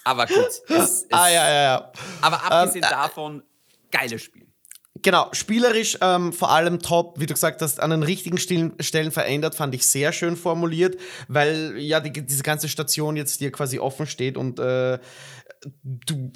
[0.04, 0.36] aber gut.
[0.36, 1.92] Es, es, ah, ja, ja, ja.
[2.20, 3.42] Aber abgesehen ähm, äh, davon,
[3.90, 4.46] geiles Spiel.
[5.04, 9.54] Genau, spielerisch ähm, vor allem top, wie du gesagt hast, an den richtigen Stellen verändert,
[9.54, 14.06] fand ich sehr schön formuliert, weil ja die, diese ganze Station jetzt dir quasi offen
[14.06, 14.98] steht und äh,
[15.84, 16.30] du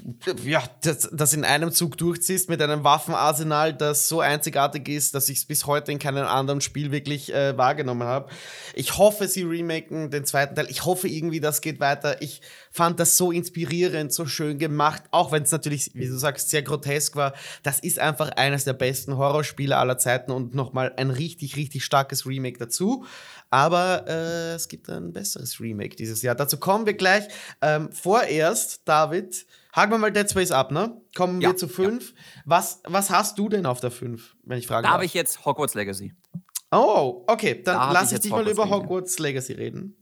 [0.45, 5.29] ja, das, das in einem Zug durchziehst mit einem Waffenarsenal, das so einzigartig ist, dass
[5.29, 8.31] ich es bis heute in keinem anderen Spiel wirklich äh, wahrgenommen habe.
[8.75, 10.67] Ich hoffe, sie remaken den zweiten Teil.
[10.71, 12.23] Ich hoffe irgendwie, das geht weiter.
[12.23, 16.51] Ich fand das so inspirierend, so schön gemacht, auch wenn es natürlich, wie du sagst,
[16.51, 17.35] sehr grotesk war.
[17.63, 22.27] Das ist einfach eines der besten Horrorspiele aller Zeiten und nochmal ein richtig, richtig starkes
[22.27, 23.05] Remake dazu.
[23.51, 26.35] Aber äh, es gibt ein besseres Remake dieses Jahr.
[26.35, 27.29] Dazu kommen wir gleich.
[27.63, 31.01] Ähm, vorerst, David, haken wir mal Dead Space ab, ne?
[31.15, 32.11] Kommen ja, wir zu 5.
[32.11, 32.17] Ja.
[32.47, 34.87] Was, was hast du denn auf der 5, wenn ich frage?
[34.87, 36.15] Da habe ich jetzt Hogwarts Legacy.
[36.73, 37.63] Oh, okay.
[37.63, 39.95] Dann da lass ich dich mal über Hogwarts Legacy reden.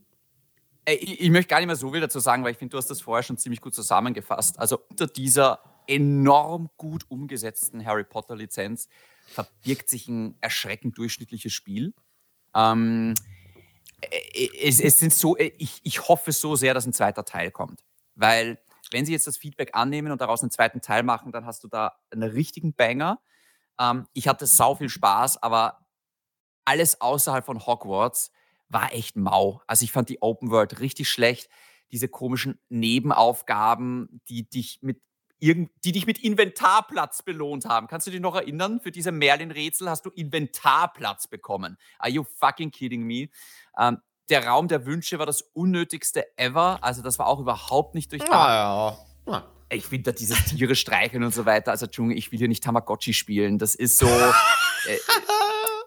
[0.88, 2.88] Ich, ich, möchte gar nicht mehr so viel dazu sagen, weil ich finde, du hast
[2.88, 4.58] das vorher schon ziemlich gut zusammengefasst.
[4.58, 8.88] Also unter dieser enorm gut umgesetzten Harry Potter Lizenz
[9.26, 11.94] verbirgt sich ein erschreckend durchschnittliches Spiel.
[12.54, 13.14] Ähm,
[14.00, 17.50] äh, es, es sind so, äh, ich, ich hoffe so sehr, dass ein zweiter Teil
[17.50, 17.84] kommt.
[18.14, 18.58] Weil,
[18.90, 21.68] wenn sie jetzt das Feedback annehmen und daraus einen zweiten Teil machen, dann hast du
[21.68, 23.20] da einen richtigen Banger.
[23.78, 25.86] Ähm, ich hatte sau viel Spaß, aber
[26.64, 28.30] alles außerhalb von Hogwarts
[28.68, 29.62] war echt mau.
[29.66, 31.48] Also ich fand die Open World richtig schlecht.
[31.92, 35.00] Diese komischen Nebenaufgaben, die dich mit
[35.38, 37.86] irgend, die dich mit Inventarplatz belohnt haben.
[37.86, 38.80] Kannst du dich noch erinnern?
[38.80, 41.76] Für diese Merlin-Rätsel hast du Inventarplatz bekommen.
[41.98, 43.28] Are you fucking kidding me?
[43.78, 46.78] Ähm, der Raum der Wünsche war das unnötigste ever.
[46.82, 48.32] Also das war auch überhaupt nicht durchdacht.
[48.32, 48.96] Ah,
[49.26, 49.32] ja.
[49.32, 49.44] ja.
[49.68, 51.70] Ich finde da dieses Tiere streicheln und so weiter.
[51.72, 53.58] Also Junge, ich will hier nicht Tamagotchi spielen.
[53.58, 54.06] Das ist so.
[54.06, 54.98] Äh,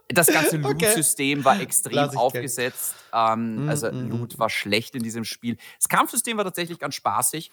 [0.10, 1.46] das ganze Loot-System okay.
[1.46, 2.96] war extrem aufgesetzt.
[3.14, 4.40] Ähm, mm, also mm, Loot mm.
[4.40, 5.58] war schlecht in diesem Spiel.
[5.78, 7.52] Das Kampfsystem war tatsächlich ganz spaßig.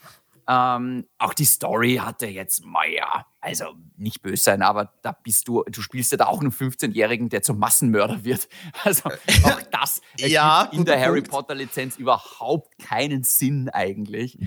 [0.48, 5.64] Ähm, auch die Story hatte jetzt, naja, also nicht böse sein, aber da bist du,
[5.64, 8.48] du spielst ja da auch einen 15-Jährigen, der zum Massenmörder wird.
[8.84, 14.38] Also auch das ja, in der Harry Potter-Lizenz überhaupt keinen Sinn eigentlich.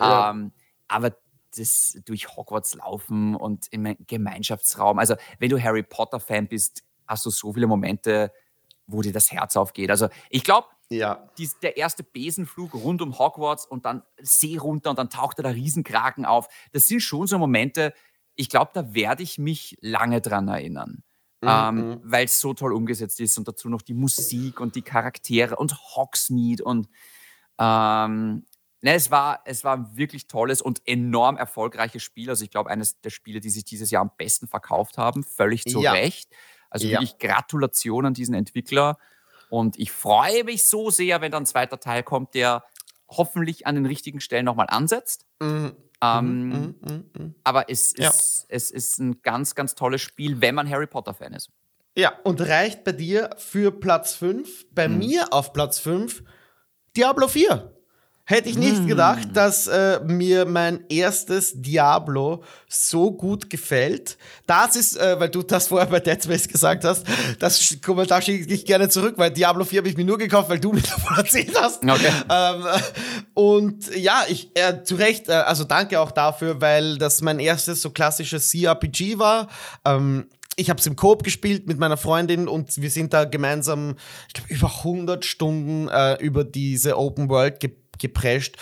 [0.00, 0.30] Ja.
[0.30, 0.52] Ähm,
[0.88, 1.16] aber
[1.56, 7.30] das durch Hogwarts laufen und im Gemeinschaftsraum, also wenn du Harry Potter-Fan bist, hast du
[7.30, 8.32] so viele Momente,
[8.86, 9.90] wo dir das Herz aufgeht.
[9.90, 11.30] Also ich glaube, ja.
[11.38, 15.42] Dies, der erste Besenflug rund um Hogwarts und dann See runter und dann taucht da
[15.42, 16.48] der Riesenkraken auf.
[16.72, 17.94] Das sind schon so Momente,
[18.34, 21.02] ich glaube, da werde ich mich lange dran erinnern.
[21.40, 21.48] Mhm.
[21.48, 22.00] Ähm, mhm.
[22.04, 25.76] weil es so toll umgesetzt ist und dazu noch die Musik und die Charaktere und
[25.94, 26.88] Hogsmeade und
[27.58, 28.46] ähm,
[28.80, 32.30] ne, es war, es war ein wirklich tolles und enorm erfolgreiches Spiel.
[32.30, 35.64] Also ich glaube, eines der Spiele, die sich dieses Jahr am besten verkauft haben, völlig
[35.64, 35.92] zu ja.
[35.92, 36.30] Recht.
[36.70, 36.94] Also ja.
[36.94, 38.98] wirklich Gratulation an diesen Entwickler.
[39.54, 42.64] Und ich freue mich so sehr, wenn dann ein zweiter Teil kommt, der
[43.08, 45.26] hoffentlich an den richtigen Stellen nochmal ansetzt.
[45.40, 45.76] Mhm.
[46.02, 47.30] Ähm, mhm, mh, mh, mh.
[47.44, 48.08] Aber es ja.
[48.08, 51.50] ist, es ist ein ganz, ganz tolles Spiel, wenn man Harry Potter-Fan ist.
[51.96, 54.66] Ja, und reicht bei dir für Platz 5.
[54.72, 54.98] Bei mhm.
[54.98, 56.24] mir auf Platz 5
[56.96, 57.73] Diablo 4.
[58.26, 59.32] Hätte ich nicht gedacht, hm.
[59.34, 64.16] dass äh, mir mein erstes Diablo so gut gefällt.
[64.46, 67.06] Das ist, äh, weil du das vorher bei Dead Space gesagt hast,
[67.38, 70.58] das Kommentar schicke ich gerne zurück, weil Diablo 4 habe ich mir nur gekauft, weil
[70.58, 71.84] du mir davon erzählt hast.
[71.84, 72.10] Okay.
[72.30, 72.64] Ähm,
[73.34, 77.82] und ja, ich, äh, zu Recht, äh, also danke auch dafür, weil das mein erstes
[77.82, 79.48] so klassisches CRPG war.
[79.84, 83.96] Ähm, ich habe es im Coop gespielt mit meiner Freundin und wir sind da gemeinsam,
[84.28, 88.56] ich glaube, über 100 Stunden äh, über diese Open World geblieben geprescht.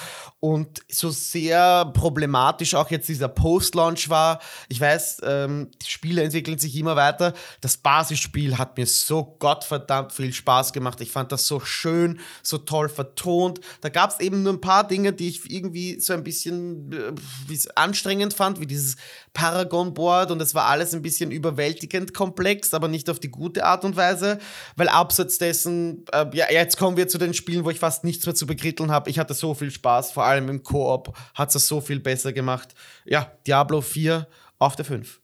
[0.45, 6.59] Und so sehr problematisch auch jetzt dieser Post-Launch war, ich weiß, ähm, die Spiele entwickeln
[6.59, 7.33] sich immer weiter.
[7.61, 11.01] Das Basisspiel hat mir so gottverdammt viel Spaß gemacht.
[11.01, 13.61] Ich fand das so schön, so toll vertont.
[13.83, 17.59] Da gab es eben nur ein paar Dinge, die ich irgendwie so ein bisschen äh,
[17.77, 18.97] anstrengend fand, wie dieses
[19.35, 20.33] Paragon-Board.
[20.33, 23.95] Und es war alles ein bisschen überwältigend komplex, aber nicht auf die gute Art und
[23.95, 24.41] Weise.
[24.75, 28.27] Weil abseits dessen, äh, ja, jetzt kommen wir zu den Spielen, wo ich fast nichts
[28.27, 29.09] mehr zu bekritteln habe.
[29.09, 32.75] Ich hatte so viel Spaß, vor allem im Koop hat es so viel besser gemacht.
[33.05, 34.27] Ja, Diablo 4
[34.59, 35.21] auf der 5.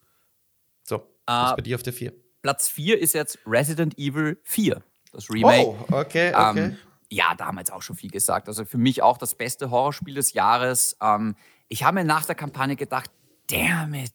[0.85, 2.13] So, uh, was bei dir auf der 4?
[2.43, 5.67] Platz 4 ist jetzt Resident Evil 4, das Remake.
[5.67, 6.59] Oh, okay, okay.
[6.59, 6.79] Ähm,
[7.11, 8.49] ja, damals auch schon viel gesagt.
[8.49, 10.97] Also für mich auch das beste Horrorspiel des Jahres.
[11.01, 11.37] Ähm,
[11.69, 13.11] ich habe mir nach der Kampagne gedacht,
[13.49, 14.13] damn it,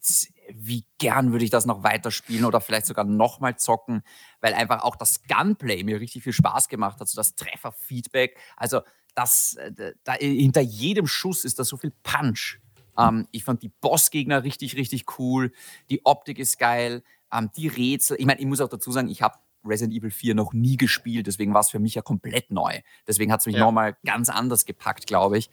[0.51, 4.03] wie gern würde ich das noch weiterspielen oder vielleicht sogar nochmal zocken,
[4.41, 8.37] weil einfach auch das Gunplay mir richtig viel Spaß gemacht hat, so das Trefferfeedback.
[8.55, 8.81] Also
[9.15, 12.59] das, äh, da, hinter jedem Schuss ist da so viel Punch.
[12.97, 15.51] Ähm, ich fand die Bossgegner richtig, richtig cool.
[15.89, 17.03] Die Optik ist geil.
[17.31, 18.17] Ähm, die Rätsel.
[18.19, 21.27] Ich meine, ich muss auch dazu sagen, ich habe Resident Evil 4 noch nie gespielt,
[21.27, 22.79] deswegen war es für mich ja komplett neu.
[23.07, 23.61] Deswegen hat es mich ja.
[23.61, 25.49] nochmal ganz anders gepackt, glaube ich.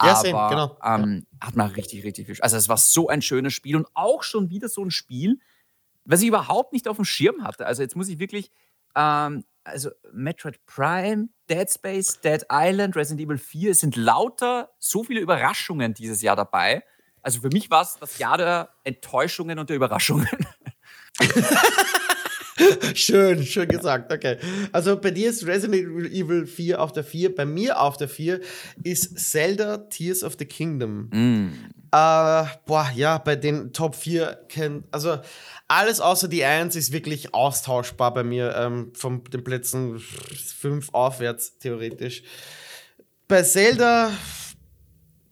[0.00, 0.78] Ja, Aber same, genau.
[0.84, 1.46] ähm, ja.
[1.46, 2.44] hat man richtig, richtig viel Spaß.
[2.44, 5.40] Also es war so ein schönes Spiel und auch schon wieder so ein Spiel,
[6.04, 7.66] was ich überhaupt nicht auf dem Schirm hatte.
[7.66, 8.50] Also jetzt muss ich wirklich,
[8.94, 15.04] ähm, also Metroid Prime, Dead Space, Dead Island, Resident Evil 4, es sind lauter so
[15.04, 16.84] viele Überraschungen dieses Jahr dabei.
[17.22, 20.28] Also für mich war es das Jahr der Enttäuschungen und der Überraschungen.
[22.94, 24.12] schön, schön gesagt.
[24.12, 24.38] Okay.
[24.72, 27.34] Also bei dir ist Resident Evil 4 auf der 4.
[27.34, 28.40] Bei mir auf der 4
[28.82, 31.08] ist Zelda Tears of the Kingdom.
[31.10, 31.52] Mm.
[31.92, 34.84] Äh, boah, ja, bei den Top 4 kennt.
[34.90, 35.18] Also
[35.68, 38.54] alles außer die 1 ist wirklich austauschbar bei mir.
[38.56, 42.22] Ähm, von den Plätzen 5 aufwärts, theoretisch.
[43.28, 44.10] Bei Zelda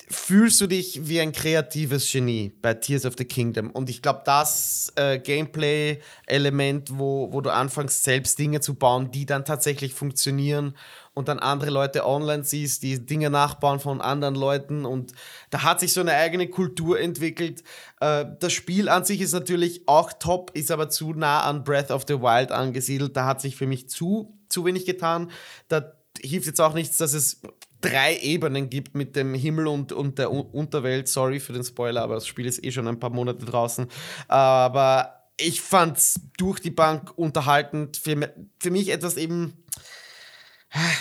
[0.08, 3.70] fühlst du dich wie ein kreatives Genie bei Tears of the Kingdom.
[3.70, 9.24] Und ich glaube, das äh, Gameplay-Element, wo, wo du anfängst, selbst Dinge zu bauen, die
[9.24, 10.74] dann tatsächlich funktionieren
[11.14, 14.84] und dann andere Leute online siehst, die Dinge nachbauen von anderen Leuten.
[14.84, 15.12] Und
[15.50, 17.62] da hat sich so eine eigene Kultur entwickelt.
[18.00, 21.90] Äh, das Spiel an sich ist natürlich auch top, ist aber zu nah an Breath
[21.90, 23.16] of the Wild angesiedelt.
[23.16, 25.30] Da hat sich für mich zu, zu wenig getan.
[25.68, 27.40] Da hilft jetzt auch nichts, dass es
[27.84, 31.08] drei Ebenen gibt mit dem Himmel und, und der Unterwelt.
[31.08, 33.86] Sorry für den Spoiler, aber das Spiel ist eh schon ein paar Monate draußen.
[34.28, 37.96] Aber ich fand es durch die Bank unterhaltend.
[37.96, 39.64] Für, für mich etwas eben.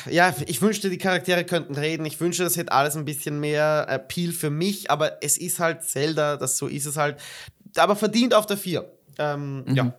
[0.07, 2.05] Ja, ich wünschte, die Charaktere könnten reden.
[2.05, 5.83] Ich wünschte, das hätte alles ein bisschen mehr Appeal für mich, aber es ist halt
[5.83, 7.19] Zelda, das so ist es halt.
[7.77, 8.87] Aber verdient auf der 4.
[9.17, 9.75] Ähm, mhm.
[9.75, 9.93] Ja.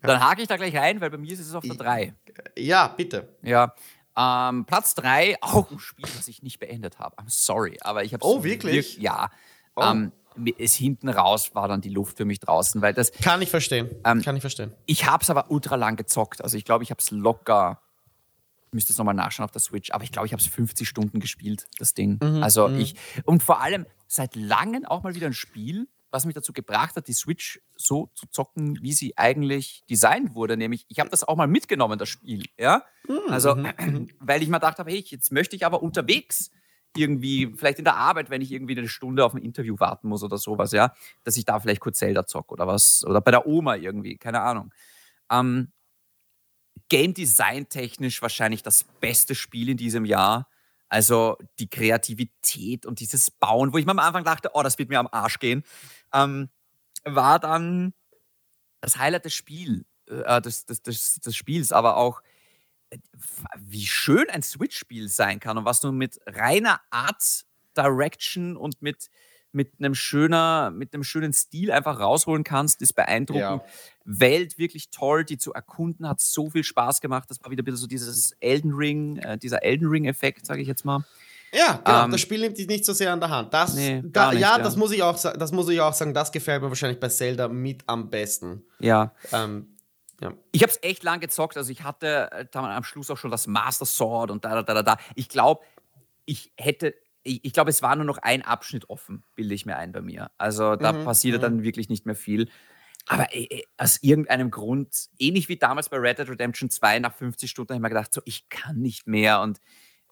[0.00, 2.14] Dann hake ich da gleich rein, weil bei mir ist es auf der 3.
[2.56, 3.28] Ja, bitte.
[3.42, 3.74] Ja,
[4.16, 7.16] ähm, Platz 3, auch ein Spiel, das ich nicht beendet habe.
[7.16, 8.96] I'm sorry, aber ich habe Oh, wirklich?
[8.98, 9.30] ja.
[9.76, 9.82] Oh.
[9.82, 10.12] Ähm,
[10.56, 13.88] ist hinten raus war dann die Luft für mich draußen, weil das kann ich verstehen.
[14.04, 14.72] Ähm, kann ich verstehen.
[14.86, 16.42] Ich habe es aber ultra lang gezockt.
[16.42, 17.80] Also ich glaube, ich habe es locker.
[18.66, 20.88] Ich müsste jetzt nochmal nachschauen auf der Switch, aber ich glaube, ich habe es 50
[20.88, 22.18] Stunden gespielt, das Ding.
[22.20, 22.80] Mhm, also mhm.
[22.80, 26.94] ich und vor allem seit langem auch mal wieder ein Spiel, was mich dazu gebracht
[26.94, 30.56] hat, die Switch so zu zocken, wie sie eigentlich designt wurde.
[30.56, 32.44] Nämlich, ich habe das auch mal mitgenommen, das Spiel.
[32.56, 32.84] Ja?
[33.06, 33.66] Hm, also, mhm.
[33.76, 36.52] Also, weil ich mir gedacht habe, hey, jetzt möchte ich aber unterwegs
[36.96, 40.22] irgendwie, vielleicht in der Arbeit, wenn ich irgendwie eine Stunde auf ein Interview warten muss
[40.22, 43.48] oder sowas, ja, dass ich da vielleicht kurz Zelda zocke oder was, oder bei der
[43.48, 44.72] Oma irgendwie, keine Ahnung.
[45.28, 45.72] Ähm,
[46.88, 50.48] Game Design technisch wahrscheinlich das beste Spiel in diesem Jahr.
[50.94, 54.90] Also die Kreativität und dieses Bauen, wo ich mir am Anfang dachte, oh, das wird
[54.90, 55.64] mir am Arsch gehen
[56.14, 56.48] ähm,
[57.04, 57.92] war dann
[58.80, 62.22] das Highlight des, Spiel, äh, des, des, des, des Spiels, aber auch
[62.90, 62.98] äh,
[63.58, 67.44] wie schön ein Switch-Spiel sein kann und was du mit reiner Art
[67.76, 69.10] Direction und mit,
[69.54, 73.62] mit einem schöner, mit einem schönen Stil einfach rausholen kannst, ist beeindruckend.
[73.62, 73.64] Ja.
[74.04, 77.30] Welt wirklich toll, die zu erkunden, hat so viel Spaß gemacht.
[77.30, 80.68] Das war wieder ein bisschen so dieses Elden Ring, äh, dieser Elden Ring-Effekt, sage ich
[80.68, 81.04] jetzt mal.
[81.52, 82.04] Ja, genau.
[82.04, 83.54] Ähm, das Spiel nimmt dich nicht so sehr an der Hand.
[83.54, 86.12] Das, nee, da, nicht, ja, ja, Das, muss ich auch, das muss ich auch sagen,
[86.12, 88.64] das gefällt mir wahrscheinlich bei Zelda mit am besten.
[88.80, 89.12] Ja.
[89.32, 89.68] Ähm,
[90.20, 90.32] ja.
[90.52, 91.56] Ich habe es echt lang gezockt.
[91.56, 94.82] Also ich hatte äh, am Schluss auch schon das Master Sword und da, da, da,
[94.82, 94.96] da.
[95.14, 95.62] Ich glaube,
[96.24, 99.76] ich hätte, ich, ich glaube, es war nur noch ein Abschnitt offen, bilde ich mir
[99.76, 100.30] ein bei mir.
[100.38, 101.42] Also da mhm, passierte mhm.
[101.42, 102.48] dann wirklich nicht mehr viel.
[103.06, 107.14] Aber äh, äh, aus irgendeinem Grund, ähnlich wie damals bei Red Dead Redemption 2, nach
[107.14, 109.40] 50 Stunden habe ich mir gedacht, so, ich kann nicht mehr.
[109.40, 109.60] Und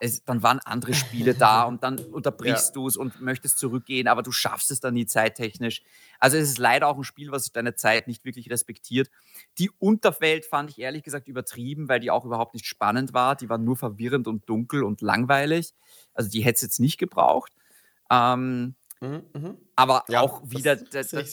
[0.02, 2.72] es, dann waren andere Spiele da und dann unterbrichst ja.
[2.74, 5.82] du es und möchtest zurückgehen, aber du schaffst es dann nie zeittechnisch.
[6.18, 9.10] Also es ist leider auch ein Spiel, was deine Zeit nicht wirklich respektiert.
[9.58, 13.36] Die Unterwelt fand ich ehrlich gesagt übertrieben, weil die auch überhaupt nicht spannend war.
[13.36, 15.72] Die war nur verwirrend und dunkel und langweilig.
[16.14, 17.52] Also die hätte es jetzt nicht gebraucht.
[18.10, 19.56] Ähm, mhm, mhm.
[19.76, 21.32] Aber ja, auch wieder das, das,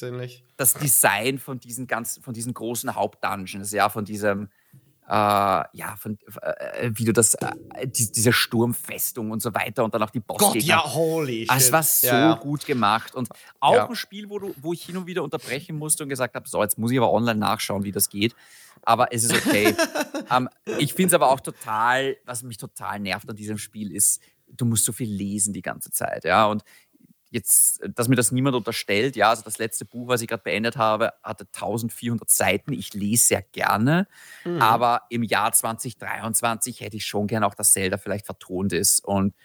[0.57, 4.49] das, Design von diesen ganz, von diesen großen Hauptdungeons, ja, von diesem
[5.09, 9.93] äh, ja, von, äh, wie du das, äh, die, diese Sturmfestung und so weiter und
[9.93, 10.53] dann auch die Bossgegner.
[10.53, 11.57] Gott, ja, holy shit.
[11.57, 12.35] Es war so ja, ja.
[12.35, 13.27] gut gemacht und
[13.59, 13.89] auch ja.
[13.89, 16.61] ein Spiel, wo, du, wo ich hin und wieder unterbrechen musste und gesagt habe, so,
[16.61, 18.35] jetzt muss ich aber online nachschauen, wie das geht.
[18.83, 19.75] Aber es ist okay.
[20.29, 23.91] um, ähm, ich finde es aber auch total, was mich total nervt an diesem Spiel
[23.91, 26.45] ist, du musst so viel lesen die ganze Zeit, ja.
[26.45, 26.63] Und
[27.29, 30.77] jetzt, dass mir das niemand unterstellt, ja, also das letzte Buch, was ich gerade beendet
[30.77, 32.73] habe, hatte 1400 Seiten.
[32.73, 34.07] Ich lese sehr gerne,
[34.45, 34.61] mhm.
[34.61, 39.03] aber im Jahr 2023 hätte ich schon gerne auch, dass Zelda vielleicht vertont ist.
[39.03, 39.35] Und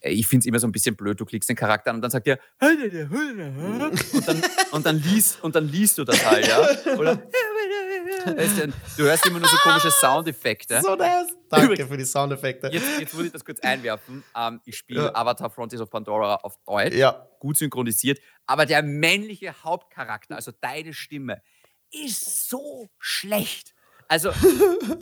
[0.00, 2.10] ich finde es immer so ein bisschen blöd, du klickst den Charakter an und dann
[2.10, 2.38] sagt er
[4.12, 6.60] und dann, und dann, liest, und dann liest du das halt, ja.
[6.96, 7.16] Oder
[8.96, 10.80] du hörst immer nur so komische Soundeffekte.
[10.82, 11.28] So nice.
[11.48, 12.68] Danke für die Soundeffekte.
[12.72, 14.24] Jetzt, jetzt muss ich das kurz einwerfen.
[14.36, 15.14] Ähm, ich spiele ja.
[15.14, 17.26] Avatar Frontiers of Pandora auf Deutsch, ja.
[17.40, 21.42] gut synchronisiert, aber der männliche Hauptcharakter, also deine Stimme,
[21.90, 23.74] ist so schlecht.
[24.08, 24.30] Also,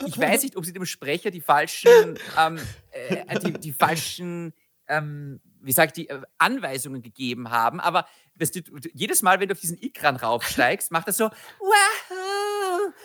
[0.05, 2.59] ich weiß nicht, ob sie dem Sprecher die falschen, ähm,
[2.91, 4.53] äh, die, die, falschen,
[4.87, 8.61] ähm, wie sagt die, äh, Anweisungen gegeben haben, aber du,
[8.93, 11.29] jedes Mal, wenn du auf diesen Ikran raufsteigst, macht das so,
[11.59, 11.96] wow.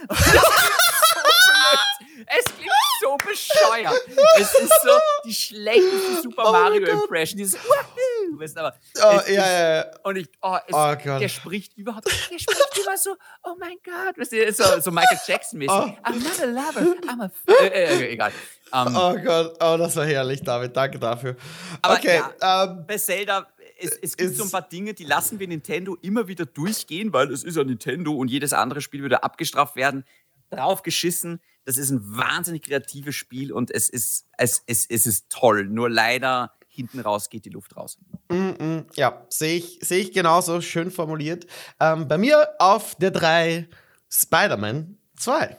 [2.26, 4.00] es klingt so bescheuert.
[4.36, 4.90] Es ist so
[5.24, 7.38] die schlechteste Super oh Mario Impression.
[7.38, 8.38] Dieses Wahoo!
[8.38, 9.86] Weißt aber, oh, ja, ja, ja.
[10.02, 14.16] Und ich, oh, es, oh der spricht überhaupt, der spricht immer so, oh mein Gott,
[14.18, 15.70] weißt du, so, so Michael Jackson-mäßig.
[15.70, 15.94] Oh.
[16.04, 17.30] I'm not a lover, I'm a.
[17.46, 18.32] Äh, äh, äh, egal.
[18.72, 20.74] Um, oh Gott, oh, das war herrlich, David.
[20.74, 21.36] Danke dafür.
[21.82, 23.46] Aber okay, ja, ähm, bei Zelda
[23.82, 27.30] es, es, gibt so ein paar Dinge, die lassen wir Nintendo immer wieder durchgehen, weil
[27.30, 30.04] es ist ja Nintendo und jedes andere Spiel würde abgestraft werden.
[30.50, 31.40] Drauf geschissen.
[31.64, 35.64] Das ist ein wahnsinnig kreatives Spiel und es ist, es, es, es ist toll.
[35.64, 37.98] Nur leider hinten raus geht die Luft raus.
[38.28, 41.46] Mm -mm, ja, sehe ich, seh ich genauso schön formuliert.
[41.78, 43.68] Ähm, bei mir auf der 3
[44.10, 45.44] Spider-Man 2.
[45.44, 45.56] Äh,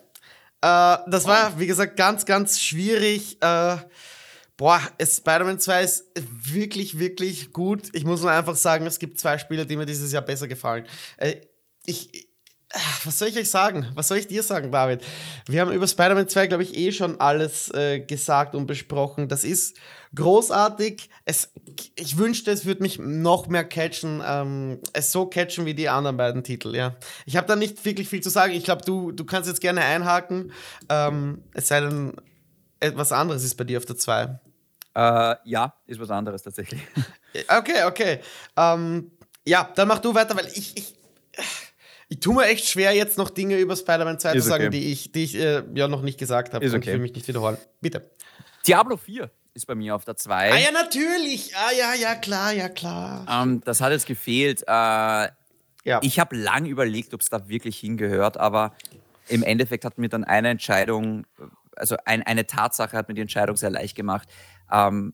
[0.61, 3.37] das war, wie gesagt, ganz, ganz schwierig.
[3.41, 3.77] Äh,
[4.57, 7.89] boah, Spider-Man 2 ist wirklich, wirklich gut.
[7.93, 10.85] Ich muss nur einfach sagen, es gibt zwei Spiele, die mir dieses Jahr besser gefallen.
[11.17, 11.35] Äh,
[11.85, 12.27] ich,
[13.03, 13.87] was soll ich euch sagen?
[13.93, 15.03] Was soll ich dir sagen, David?
[15.47, 19.27] Wir haben über Spider-Man 2, glaube ich, eh schon alles äh, gesagt und besprochen.
[19.27, 19.77] Das ist
[20.15, 21.09] großartig.
[21.25, 21.51] Es,
[21.95, 24.23] ich wünschte, es würde mich noch mehr catchen.
[24.25, 26.95] Ähm, es so catchen wie die anderen beiden Titel, ja.
[27.25, 28.53] Ich habe da nicht wirklich viel zu sagen.
[28.53, 30.51] Ich glaube, du, du kannst jetzt gerne einhaken.
[30.89, 32.13] Ähm, es sei denn,
[32.83, 34.39] etwas anderes ist bei dir auf der 2.
[34.95, 36.81] Äh, ja, ist was anderes tatsächlich.
[37.47, 38.19] Okay, okay.
[38.55, 39.09] Ähm,
[39.43, 40.93] ja, dann mach du weiter, weil ich, ich
[42.09, 44.79] ich tue mir echt schwer, jetzt noch Dinge über Spider-Man 2 Ist zu sagen, okay.
[44.79, 46.63] die ich, die ich äh, ja noch nicht gesagt habe.
[46.63, 46.91] Ist okay.
[46.91, 47.57] Ich will mich nicht wiederholen.
[47.81, 48.07] Bitte.
[48.67, 50.51] Diablo 4 ist bei mir auf der 2.
[50.51, 51.55] Ah ja, natürlich.
[51.55, 53.25] Ah ja, ja, klar, ja, klar.
[53.27, 54.61] Ähm, das hat jetzt gefehlt.
[54.61, 55.99] Äh, ja.
[56.03, 58.75] Ich habe lang überlegt, ob es da wirklich hingehört, aber
[59.27, 61.25] im Endeffekt hat mir dann eine Entscheidung,
[61.75, 64.27] also ein, eine Tatsache hat mir die Entscheidung sehr leicht gemacht.
[64.71, 65.13] Ähm,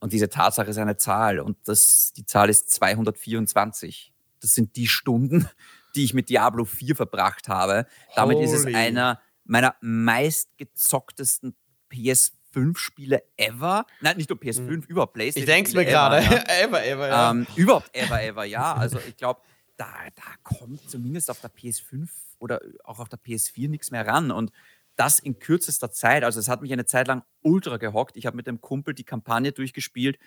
[0.00, 4.12] und diese Tatsache ist eine Zahl und das, die Zahl ist 224.
[4.40, 5.48] Das sind die Stunden,
[5.94, 7.86] die ich mit Diablo 4 verbracht habe.
[8.16, 8.46] Damit Holy.
[8.46, 11.56] ist es einer meiner meistgezocktesten
[11.92, 13.84] PS5-Spiele ever.
[14.00, 14.82] Nein, nicht nur PS5, mhm.
[14.86, 15.48] überhaupt PlayStation.
[15.48, 16.22] Ich denke es mir gerade.
[16.22, 16.44] Ja.
[16.62, 17.30] ever, ever, ja.
[17.32, 18.74] Ähm, überhaupt ever, ever, ja.
[18.74, 19.40] Also ich glaube,
[19.76, 24.30] da, da kommt zumindest auf der PS5 oder auch auf der PS4 nichts mehr ran.
[24.30, 24.52] Und
[25.00, 26.22] das in kürzester Zeit.
[26.24, 28.16] Also es hat mich eine Zeit lang ultra gehockt.
[28.16, 30.18] Ich habe mit dem Kumpel die Kampagne durchgespielt.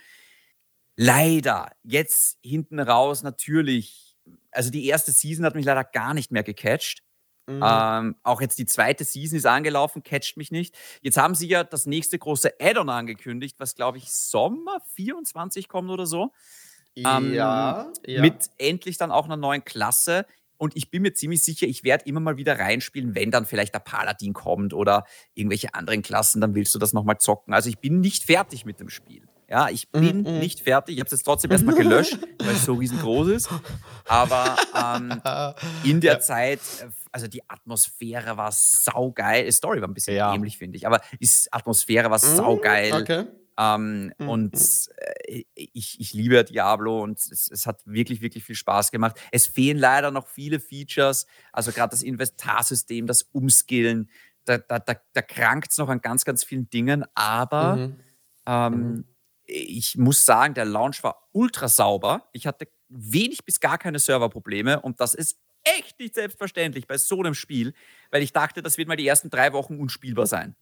[0.95, 4.13] Leider, jetzt hinten raus natürlich
[4.51, 7.03] also die erste Season hat mich leider gar nicht mehr gecatcht.
[7.45, 7.61] Mhm.
[7.61, 10.77] Ähm, auch jetzt die zweite Season ist angelaufen, catcht mich nicht.
[11.01, 15.89] Jetzt haben sie ja das nächste große Add-on angekündigt, was glaube ich Sommer 24 kommt
[15.89, 16.31] oder so.
[16.95, 18.21] Ähm, ja, ja.
[18.21, 20.25] Mit endlich dann auch einer neuen Klasse.
[20.63, 23.73] Und ich bin mir ziemlich sicher, ich werde immer mal wieder reinspielen, wenn dann vielleicht
[23.73, 25.03] der Paladin kommt oder
[25.33, 27.53] irgendwelche anderen Klassen, dann willst du das nochmal zocken.
[27.53, 29.23] Also ich bin nicht fertig mit dem Spiel.
[29.49, 30.39] Ja, ich bin mm -mm.
[30.39, 30.95] nicht fertig.
[30.95, 33.49] Ich habe es jetzt trotzdem erstmal gelöscht, weil es so riesengroß ist.
[34.07, 35.21] Aber ähm,
[35.83, 36.19] in der ja.
[36.21, 36.61] Zeit,
[37.11, 39.43] also die Atmosphäre war saugeil.
[39.43, 40.33] Die Story war ein bisschen ja.
[40.33, 40.87] ähnlich, finde ich.
[40.87, 42.93] Aber die Atmosphäre war mm, saugeil.
[42.93, 43.25] Okay.
[43.57, 44.89] Ähm, mm, und
[45.27, 49.19] äh, ich, ich liebe Diablo und es, es, hat wirklich, wirklich viel Spaß gemacht.
[49.31, 54.09] Es fehlen leider noch viele Features, also gerade das Inventarsystem, das Umskillen,
[54.45, 57.95] da, da, da, da krankt es noch an ganz, ganz vielen Dingen, aber mhm.
[58.45, 59.05] Ähm, mhm
[59.45, 62.29] ich muss sagen, der Launch war ultra sauber.
[62.31, 67.19] Ich hatte wenig bis gar keine Serverprobleme und das ist echt nicht selbstverständlich bei so
[67.19, 67.73] einem Spiel,
[68.11, 70.55] weil ich dachte, das wird mal die ersten drei Wochen unspielbar sein.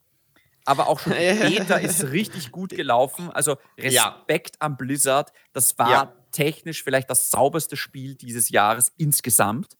[0.65, 3.29] Aber auch schon Beta ist richtig gut gelaufen.
[3.31, 4.61] Also Respekt ja.
[4.61, 5.31] an Blizzard.
[5.53, 6.13] Das war ja.
[6.31, 9.77] technisch vielleicht das sauberste Spiel dieses Jahres insgesamt.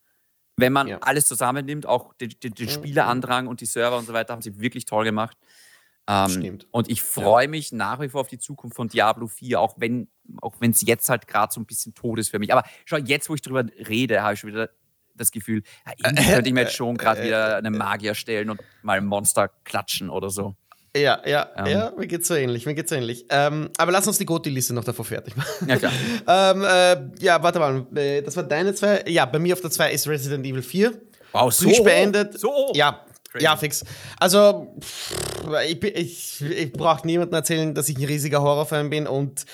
[0.56, 0.98] Wenn man ja.
[1.00, 4.60] alles zusammennimmt, auch den, den, den Spielerandrang und die Server und so weiter, haben sie
[4.60, 5.36] wirklich toll gemacht.
[6.08, 6.66] Ähm, Stimmt.
[6.70, 10.08] Und ich freue mich nach wie vor auf die Zukunft von Diablo 4, auch wenn
[10.40, 12.52] auch es jetzt halt gerade so ein bisschen tot ist für mich.
[12.52, 14.70] Aber schon jetzt, wo ich drüber rede, habe ich schon wieder
[15.14, 18.98] das Gefühl, ja, könnte ich mir jetzt schon gerade wieder eine Magier stellen und mal
[18.98, 20.56] ein Monster klatschen oder so.
[20.94, 21.66] Ja, ja, ähm.
[21.66, 23.24] ja, mir geht's so ähnlich, mir geht's so ähnlich.
[23.30, 25.68] Ähm, aber lass uns die Goti-Liste noch davor fertig machen.
[25.68, 25.92] Ja, klar.
[26.28, 29.02] ähm, äh, ja, warte mal, äh, das war deine zwei.
[29.06, 30.92] Ja, bei mir auf der zwei ist Resident Evil 4.
[31.32, 32.38] Wow, so beendet.
[32.38, 32.72] So?
[32.74, 33.44] Ja, Crazy.
[33.44, 33.84] ja, fix.
[34.20, 35.14] Also, pff,
[35.66, 39.46] ich, ich, ich brauche niemandem erzählen, dass ich ein riesiger Horrorfan bin und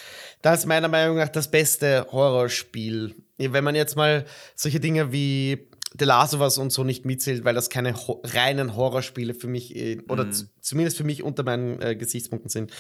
[0.43, 3.14] das ist meiner Meinung nach das beste Horrorspiel.
[3.36, 4.24] Wenn man jetzt mal
[4.57, 5.68] solche Dinge wie
[5.99, 9.47] The Last of Us und so nicht mitzählt, weil das keine ho reinen Horrorspiele für
[9.47, 10.32] mich äh, oder mm.
[10.61, 12.72] zumindest für mich unter meinen äh, Gesichtspunkten sind.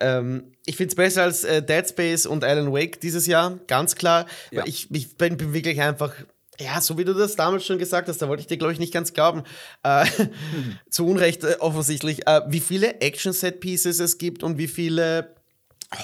[0.00, 3.96] Ähm, ich finde es besser als äh, Dead Space und Alan Wake dieses Jahr, ganz
[3.96, 4.26] klar.
[4.50, 4.64] Ja.
[4.66, 6.14] Ich, ich bin, bin wirklich einfach
[6.60, 8.78] ja, so wie du das damals schon gesagt hast, da wollte ich dir, glaube ich,
[8.78, 9.42] nicht ganz glauben.
[9.84, 10.28] Mhm.
[10.90, 15.34] Zu Unrecht äh, offensichtlich, wie viele Action-Set-Pieces es gibt und wie viele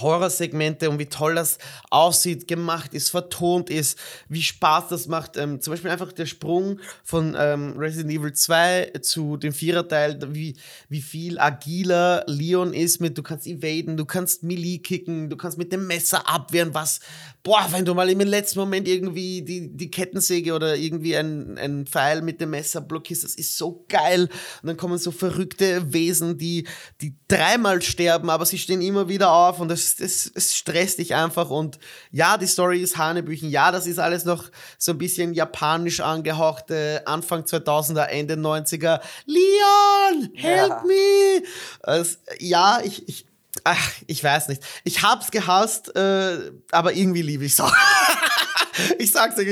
[0.01, 1.59] Horrorsegmente und wie toll das
[1.91, 5.36] aussieht, gemacht ist, vertont ist, wie Spaß das macht.
[5.36, 10.57] Ähm, zum Beispiel einfach der Sprung von ähm, Resident Evil 2 zu dem Viererteil, wie,
[10.89, 15.59] wie viel agiler Leon ist mit, du kannst evaden, du kannst Melee kicken, du kannst
[15.59, 17.01] mit dem Messer abwehren, was,
[17.43, 21.86] boah, wenn du mal im letzten Moment irgendwie die, die Kettensäge oder irgendwie ein, ein
[21.86, 24.28] Pfeil mit dem Messer blockierst, das ist so geil.
[24.62, 26.66] Und dann kommen so verrückte Wesen, die,
[27.01, 30.99] die dreimal sterben, aber sie stehen immer wieder auf und das es, es, es stresst
[30.99, 31.79] dich einfach und
[32.11, 33.51] ja, die Story ist Hanebüchen.
[33.51, 34.45] Ja, das ist alles noch
[34.79, 39.01] so ein bisschen japanisch angehauchte Anfang 2000er, Ende 90er.
[39.26, 40.83] Leon, help ja.
[40.87, 41.43] me!
[41.83, 43.26] Also, ja, ich, ich,
[43.64, 44.62] ach, ich weiß nicht.
[44.85, 47.72] Ich hab's gehasst, äh, aber irgendwie liebe ich's auch.
[48.99, 49.47] ich sag's euch,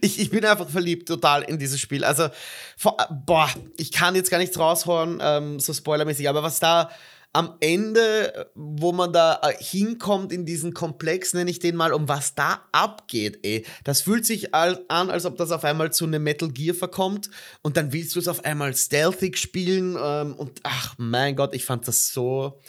[0.00, 2.04] ich, ich bin einfach verliebt total in dieses Spiel.
[2.04, 2.28] Also,
[3.26, 6.90] boah, ich kann jetzt gar nichts raushauen, ähm, so spoilermäßig, aber was da
[7.34, 12.08] am Ende, wo man da äh, hinkommt in diesen Komplex, nenne ich den mal, um
[12.08, 13.66] was da abgeht, ey.
[13.82, 17.30] Das fühlt sich an, als ob das auf einmal zu einem Metal Gear verkommt
[17.60, 21.64] und dann willst du es auf einmal stealthig spielen ähm, und ach mein Gott, ich
[21.64, 22.60] fand das so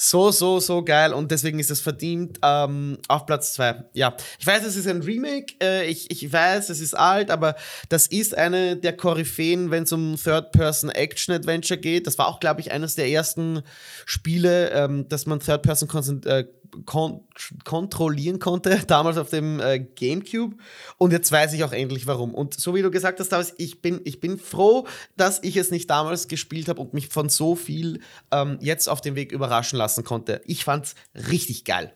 [0.00, 3.84] so, so, so geil und deswegen ist es verdient ähm, auf Platz 2.
[3.94, 7.56] Ja, ich weiß, es ist ein Remake, äh, ich, ich weiß, es ist alt, aber
[7.88, 12.06] das ist eine der Koryphäen, wenn es um Third-Person-Action-Adventure geht.
[12.06, 13.62] Das war auch, glaube ich, eines der ersten
[14.06, 16.44] Spiele, ähm, dass man Third-Person äh,
[16.84, 17.24] kon
[17.64, 20.56] kontrollieren konnte, damals auf dem äh, GameCube.
[20.96, 22.34] Und jetzt weiß ich auch endlich warum.
[22.34, 25.70] Und so wie du gesagt hast, damals, ich bin, ich bin froh, dass ich es
[25.70, 28.00] nicht damals gespielt habe und mich von so viel
[28.30, 30.40] ähm, jetzt auf dem Weg überraschen lassen konnte.
[30.44, 31.92] Ich fand's richtig geil.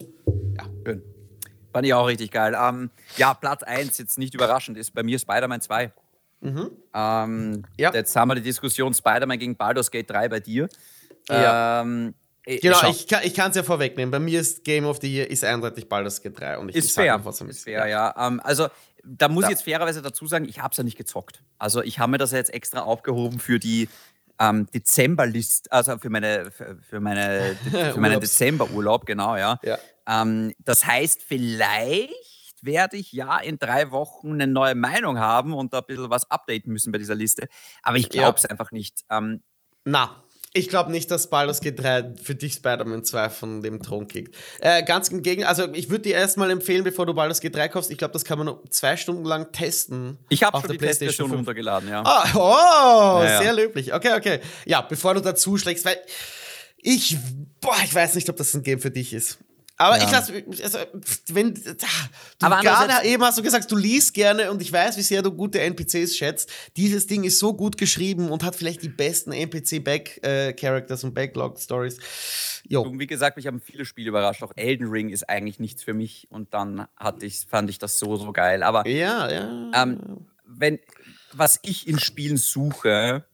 [0.56, 0.64] Ja.
[0.86, 1.02] Schön.
[1.72, 2.56] Fand ich auch richtig geil.
[2.58, 5.92] Ähm, ja, Platz 1, jetzt nicht überraschend, ist bei mir Spider-Man 2.
[6.40, 6.70] Mhm.
[6.92, 7.92] Ähm, ja.
[7.92, 10.68] Jetzt haben wir die Diskussion Spider-Man gegen Baldur's Gate 3 bei dir.
[11.28, 11.80] Ja.
[11.80, 12.90] Ähm, äh, genau, Schau.
[12.90, 14.10] ich, ich kann es ja vorwegnehmen.
[14.10, 16.58] Bei mir ist Game of the Year ist eindeutig Baldur's Gate 3.
[16.58, 17.22] Und ich, ist, fair.
[17.48, 18.10] ist fair, ja.
[18.10, 18.68] Um, ähm, also,
[19.04, 19.48] da muss da.
[19.48, 21.42] ich jetzt fairerweise dazu sagen, ich habe es ja nicht gezockt.
[21.58, 23.88] Also, ich habe mir das ja jetzt extra aufgehoben für die
[24.38, 29.58] ähm, Dezemberlist, also für meine für, für meine für meinen Dezemberurlaub, genau, ja.
[29.62, 29.78] ja.
[30.08, 32.12] Ähm, das heißt, vielleicht
[32.62, 36.30] werde ich ja in drei Wochen eine neue Meinung haben und da ein bisschen was
[36.30, 37.48] updaten müssen bei dieser Liste.
[37.82, 38.50] Aber ich glaube es ja.
[38.50, 39.04] einfach nicht.
[39.10, 39.42] Ähm,
[39.84, 40.21] Na,
[40.54, 44.36] ich glaube nicht, dass Baldur's Gate 3 für dich Spider-Man 2 von dem Thron kickt.
[44.60, 47.68] Äh, ganz im Gegenteil, also ich würde dir erstmal empfehlen, bevor du Baldur's Gate 3
[47.68, 50.18] kaufst, ich glaube, das kann man nur zwei Stunden lang testen.
[50.28, 52.02] Ich habe schon der die PlayStation schon runtergeladen, ja.
[52.04, 53.94] Ah, oh, ja, sehr löblich.
[53.94, 54.40] Okay, okay.
[54.66, 55.98] Ja, bevor du dazu schlägst, weil
[56.76, 57.16] ich,
[57.60, 59.38] boah, ich weiß nicht, ob das ein Game für dich ist.
[59.76, 60.04] Aber ja.
[60.04, 60.78] ich lasse, also,
[61.28, 61.60] wenn, du
[62.40, 65.32] Aber gerade eben hast du gesagt, du liest gerne und ich weiß, wie sehr du
[65.32, 66.50] gute NPCs schätzt.
[66.76, 71.98] Dieses Ding ist so gut geschrieben und hat vielleicht die besten NPC-Back-Characters äh, und Backlog-Stories.
[72.64, 74.42] Wie gesagt, mich haben viele Spiele überrascht.
[74.42, 77.98] Auch Elden Ring ist eigentlich nichts für mich und dann hatte ich, fand ich das
[77.98, 78.62] so, so geil.
[78.62, 79.70] Aber ja, ja.
[79.74, 80.78] Ähm, wenn,
[81.32, 83.24] was ich in Spielen suche,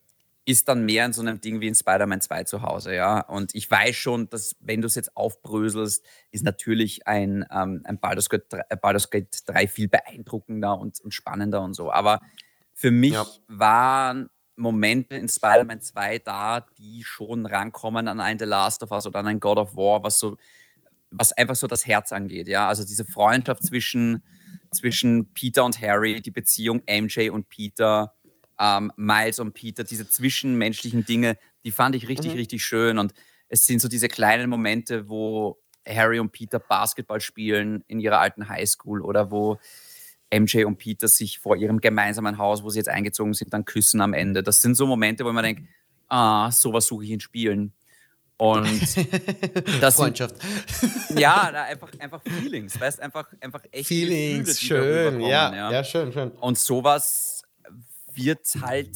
[0.48, 3.20] ist dann mehr in so einem Ding wie in Spider-Man 2 zu Hause, ja.
[3.20, 8.00] Und ich weiß schon, dass, wenn du es jetzt aufbröselst, ist natürlich ein, ähm, ein
[8.00, 11.92] Baldur's Gate, 3, Baldur's Gate 3 viel beeindruckender und, und spannender und so.
[11.92, 12.22] Aber
[12.72, 13.26] für mich ja.
[13.46, 19.06] waren Momente in Spider-Man 2 da, die schon rankommen an ein The Last of Us
[19.06, 20.38] oder an ein God of War, was so,
[21.10, 22.68] was einfach so das Herz angeht, ja.
[22.68, 24.24] Also diese Freundschaft zwischen,
[24.72, 28.14] zwischen Peter und Harry, die Beziehung MJ und Peter,
[28.58, 32.38] ähm, Miles und Peter, diese zwischenmenschlichen Dinge, die fand ich richtig, mhm.
[32.38, 32.98] richtig schön.
[32.98, 33.12] Und
[33.48, 38.48] es sind so diese kleinen Momente, wo Harry und Peter Basketball spielen in ihrer alten
[38.48, 39.58] Highschool oder wo
[40.32, 44.00] MJ und Peter sich vor ihrem gemeinsamen Haus, wo sie jetzt eingezogen sind, dann küssen
[44.00, 44.42] am Ende.
[44.42, 45.62] Das sind so Momente, wo man denkt,
[46.08, 47.72] ah, sowas suche ich in Spielen.
[48.36, 48.80] Und
[49.80, 50.36] das Freundschaft.
[50.68, 55.84] Sind, ja, einfach, einfach Feelings, weißt einfach, einfach echt Feelings, Gefühle, schön, ja, ja, ja,
[55.84, 56.30] schön, schön.
[56.30, 57.37] Und sowas
[58.18, 58.90] wird halt,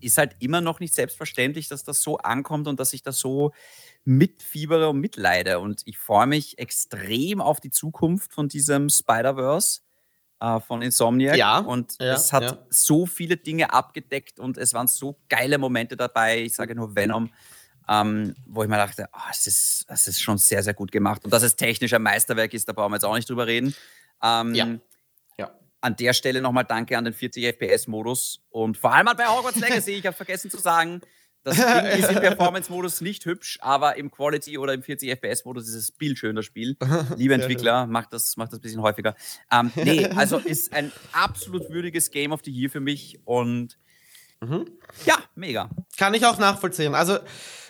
[0.00, 3.52] ist halt immer noch nicht selbstverständlich, dass das so ankommt und dass ich das so
[4.04, 5.58] mitfiebere und mitleide.
[5.58, 9.80] Und ich freue mich extrem auf die Zukunft von diesem Spider-Verse
[10.40, 11.36] äh, von Insomniac.
[11.36, 11.58] Ja.
[11.58, 12.58] Und ja, es hat ja.
[12.70, 16.42] so viele Dinge abgedeckt und es waren so geile Momente dabei.
[16.42, 17.30] Ich sage nur Venom.
[17.88, 21.24] ähm, wo ich mir dachte, oh, das, ist, das ist schon sehr, sehr gut gemacht.
[21.24, 23.74] Und dass es technisch ein Meisterwerk ist, da brauchen wir jetzt auch nicht drüber reden.
[24.22, 24.66] Ähm, ja.
[25.86, 29.92] An der Stelle nochmal Danke an den 40 FPS-Modus und vor allem bei Hogwarts Legacy.
[29.92, 31.00] ich habe vergessen zu sagen,
[31.44, 35.92] das Ding ist im Performance-Modus nicht hübsch, aber im Quality- oder im 40-FPS-Modus ist es
[35.92, 36.76] bildschön, das Spiel.
[37.16, 39.14] Liebe Entwickler, macht das, macht das ein bisschen häufiger.
[39.52, 43.78] Ähm, nee, also ist ein absolut würdiges Game of the Year für mich und
[44.40, 44.68] mhm.
[45.04, 45.70] ja, mega.
[45.96, 46.96] Kann ich auch nachvollziehen.
[46.96, 47.18] Also,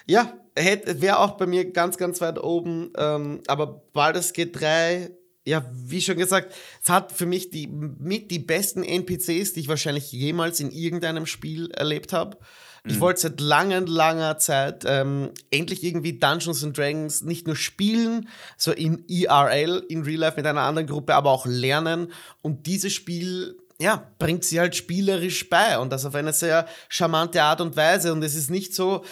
[0.07, 2.95] ja, wäre auch bei mir ganz, ganz weit oben.
[2.97, 5.11] Ähm, aber Baldur's G3
[5.47, 9.69] ja, wie schon gesagt, es hat für mich die mit die besten NPCs, die ich
[9.69, 12.37] wahrscheinlich jemals in irgendeinem Spiel erlebt habe.
[12.85, 13.01] Ich mhm.
[13.01, 18.73] wollte seit langer, langer Zeit ähm, endlich irgendwie Dungeons and Dragons nicht nur spielen, so
[18.73, 22.13] in IRL, in Real Life mit einer anderen Gruppe, aber auch lernen.
[22.43, 27.43] Und dieses Spiel ja, bringt sie halt spielerisch bei und das auf eine sehr charmante
[27.43, 28.13] Art und Weise.
[28.13, 29.05] Und es ist nicht so,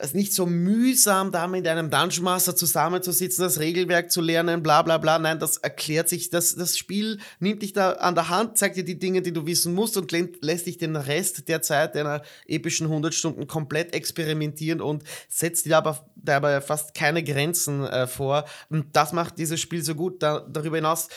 [0.00, 4.82] es nicht so mühsam, da mit einem Dungeon Master zusammenzusitzen, das Regelwerk zu lernen, bla
[4.82, 5.18] bla bla.
[5.18, 8.84] Nein, das erklärt sich, das, das Spiel nimmt dich da an der Hand, zeigt dir
[8.84, 12.86] die Dinge, die du wissen musst und lässt dich den Rest der Zeit deiner epischen
[12.86, 18.44] 100 Stunden komplett experimentieren und setzt dir aber dabei fast keine Grenzen äh, vor.
[18.70, 20.22] Und das macht dieses Spiel so gut.
[20.22, 21.08] Da, darüber hinaus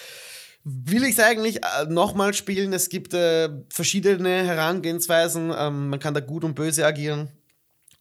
[0.64, 2.74] will ich es eigentlich äh, nochmal spielen.
[2.74, 5.54] Es gibt äh, verschiedene Herangehensweisen.
[5.56, 7.30] Ähm, man kann da gut und böse agieren.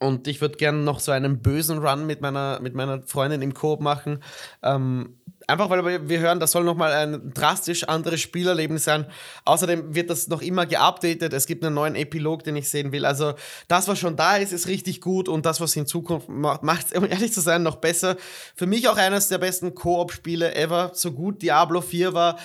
[0.03, 3.53] Und ich würde gerne noch so einen bösen Run mit meiner, mit meiner Freundin im
[3.53, 4.23] Koop machen.
[4.63, 9.05] Ähm, einfach weil wir hören, das soll nochmal ein drastisch anderes Spielerlebnis sein.
[9.45, 11.35] Außerdem wird das noch immer geupdatet.
[11.35, 13.05] Es gibt einen neuen Epilog, den ich sehen will.
[13.05, 13.35] Also
[13.69, 16.87] das, was schon da ist, ist richtig gut und das, was in Zukunft macht, macht
[16.87, 18.17] es, um ehrlich zu sein, noch besser.
[18.57, 20.93] Für mich auch eines der besten Koop-Spiele ever.
[20.95, 22.39] So gut Diablo 4 war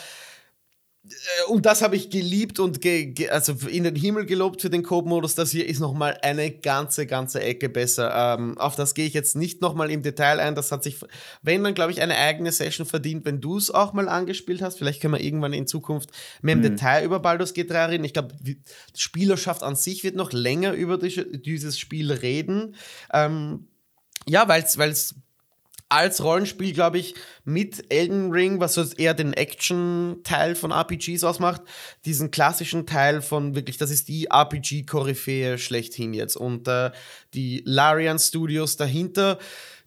[1.48, 4.84] und das habe ich geliebt und ge, ge, also in den Himmel gelobt für den
[4.84, 5.36] Coop-Modus.
[5.36, 8.38] Das hier ist nochmal eine ganze, ganze Ecke besser.
[8.38, 10.56] Ähm, auf das gehe ich jetzt nicht nochmal im Detail ein.
[10.56, 10.98] Das hat sich,
[11.42, 14.78] wenn dann, glaube ich, eine eigene Session verdient, wenn du es auch mal angespielt hast.
[14.78, 16.10] Vielleicht können wir irgendwann in Zukunft
[16.42, 16.64] mehr im mhm.
[16.64, 18.04] Detail über Baldur's G3 reden.
[18.04, 18.62] Ich glaube, die
[18.96, 22.76] Spielerschaft an sich wird noch länger über dieses Spiel reden.
[23.14, 23.68] Ähm,
[24.28, 25.16] ja, weil es
[25.96, 27.16] als Rollenspiel, glaube ich,
[27.46, 31.62] mit Elden Ring, was so eher den Action-Teil von RPGs ausmacht,
[32.04, 36.36] diesen klassischen Teil von wirklich, das ist die RPG-Koryphäe schlechthin jetzt.
[36.36, 36.92] Und äh,
[37.34, 39.40] die Larian Studios dahinter,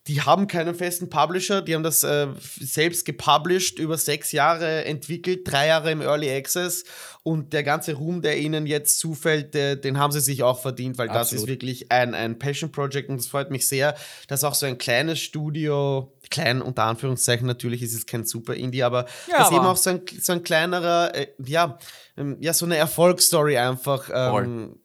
[0.09, 2.29] die haben keinen festen Publisher, die haben das äh,
[2.61, 6.85] selbst gepublished, über sechs Jahre entwickelt, drei Jahre im Early Access.
[7.23, 10.97] Und der ganze Ruhm, der ihnen jetzt zufällt, äh, den haben sie sich auch verdient,
[10.97, 11.21] weil Absolut.
[11.21, 13.11] das ist wirklich ein, ein Passion Project.
[13.11, 13.95] Und es freut mich sehr,
[14.29, 18.85] dass auch so ein kleines Studio, klein unter Anführungszeichen, natürlich ist es kein Super Indie,
[18.85, 21.79] aber ja, dass aber eben auch so ein, so ein kleinerer, äh, ja,
[22.17, 24.77] ähm, ja, so eine Erfolgsstory einfach ähm,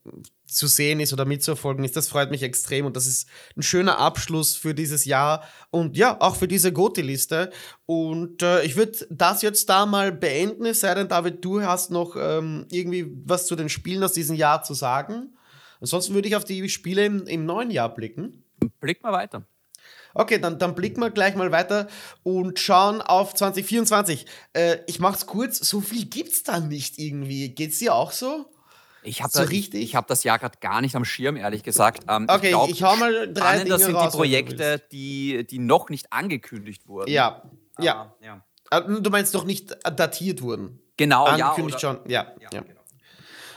[0.53, 1.95] zu sehen ist oder mitzuerfolgen ist.
[1.95, 3.27] Das freut mich extrem und das ist
[3.57, 7.51] ein schöner Abschluss für dieses Jahr und ja, auch für diese Goti-Liste.
[7.85, 11.91] Und äh, ich würde das jetzt da mal beenden, es sei denn, David, du hast
[11.91, 15.35] noch ähm, irgendwie was zu den Spielen aus diesem Jahr zu sagen.
[15.81, 18.43] Ansonsten würde ich auf die Spiele im, im neuen Jahr blicken.
[18.79, 19.45] Blick mal weiter.
[20.13, 21.87] Okay, dann, dann blicken wir gleich mal weiter
[22.21, 24.25] und schauen auf 2024.
[24.53, 27.49] Äh, ich mach's kurz, so viel gibt's da nicht irgendwie.
[27.49, 28.52] Geht's dir auch so?
[29.03, 32.03] Ich habe so ich, ich hab das Jahr gerade gar nicht am Schirm, ehrlich gesagt.
[32.07, 35.45] Ähm, okay, ich, glaub, ich hau mal drei Dinge Das sind raus, die Projekte, die,
[35.47, 37.11] die noch nicht angekündigt wurden.
[37.11, 37.43] Ja,
[37.75, 38.15] ah, ja.
[38.21, 38.45] ja.
[38.69, 40.79] Ah, du meinst doch nicht datiert wurden?
[40.97, 41.89] Genau, angekündigt ja.
[41.89, 42.33] Angekündigt schon, ja.
[42.39, 42.61] ja, ja.
[42.61, 42.81] Genau.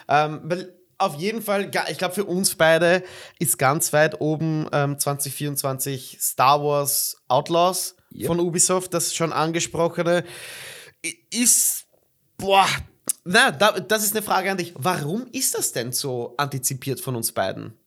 [0.08, 3.02] Ähm, weil auf jeden Fall, ich glaube, für uns beide
[3.38, 8.26] ist ganz weit oben ähm, 2024 Star Wars Outlaws yep.
[8.26, 10.24] von Ubisoft, das schon angesprochene.
[11.30, 11.86] Ist,
[12.38, 12.66] boah,
[13.24, 14.72] na, da, das ist eine Frage an dich.
[14.76, 17.78] Warum ist das denn so antizipiert von uns beiden?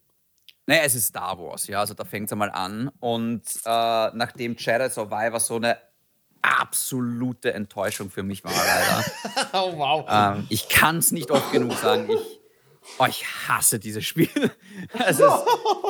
[0.65, 2.91] Naja, es ist Star Wars, ja, also da fängt es einmal an.
[2.99, 5.77] Und äh, nachdem Jedi Survivor so eine
[6.41, 9.03] absolute Enttäuschung für mich war, leider.
[9.53, 10.05] oh, wow.
[10.07, 12.09] Ähm, ich kann es nicht oft genug sagen.
[12.09, 12.38] Ich,
[12.97, 14.29] oh, ich hasse dieses Spiel.
[15.05, 15.31] es, ist,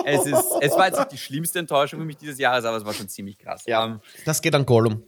[0.06, 2.86] es, ist, es war jetzt nicht die schlimmste Enttäuschung für mich dieses Jahres, aber es
[2.86, 3.64] war schon ziemlich krass.
[3.66, 5.04] Ja, ähm, das geht an Gollum.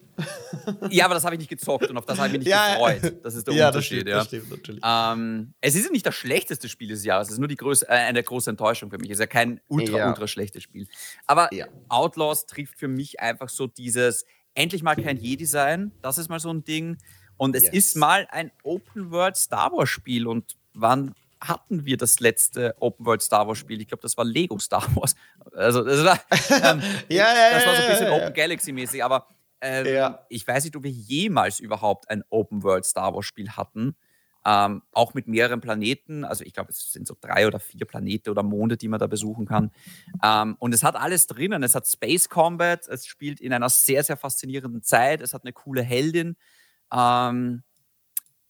[0.90, 2.74] ja, aber das habe ich nicht gezockt und auf das habe ich mich nicht ja,
[2.74, 3.16] gefreut.
[3.24, 4.08] Das ist der ja, Unterschied.
[4.08, 4.50] Das stimmt, ja.
[4.50, 7.56] Das stimmt, ähm, es ist nicht das schlechteste Spiel des Jahres, es ist nur die
[7.56, 9.10] größte, äh, eine große Enttäuschung für mich.
[9.10, 10.08] Es ist ja kein ultra, ja.
[10.10, 10.88] ultra schlechtes Spiel.
[11.26, 11.50] Aber
[11.90, 15.92] Outlaws trifft für mich einfach so dieses endlich mal kein Jedi sein.
[16.02, 16.98] Das ist mal so ein Ding.
[17.38, 17.74] Und es yes.
[17.74, 20.28] ist mal ein Open World Star Wars Spiel.
[20.28, 23.82] Und wann hatten wir das letzte Open World Star Wars Spiel?
[23.82, 25.16] Ich glaube, das war Lego Star Wars.
[25.54, 26.20] Also, das war,
[26.72, 29.04] ähm, ja, ja, das war so ein bisschen Open Galaxy mäßig.
[29.04, 29.28] Aber
[29.62, 30.26] ähm, ja.
[30.30, 33.96] Ich weiß nicht, ob wir jemals überhaupt ein Open World Star Wars Spiel hatten.
[34.44, 36.26] Ähm, auch mit mehreren Planeten.
[36.26, 39.06] Also ich glaube, es sind so drei oder vier Planete oder Monde, die man da
[39.06, 39.72] besuchen kann.
[40.24, 41.62] Ähm, und es hat alles drinnen.
[41.62, 42.88] Es hat Space Combat.
[42.88, 45.22] Es spielt in einer sehr, sehr faszinierenden Zeit.
[45.22, 46.38] Es hat eine coole Heldin.
[46.92, 47.62] Ähm,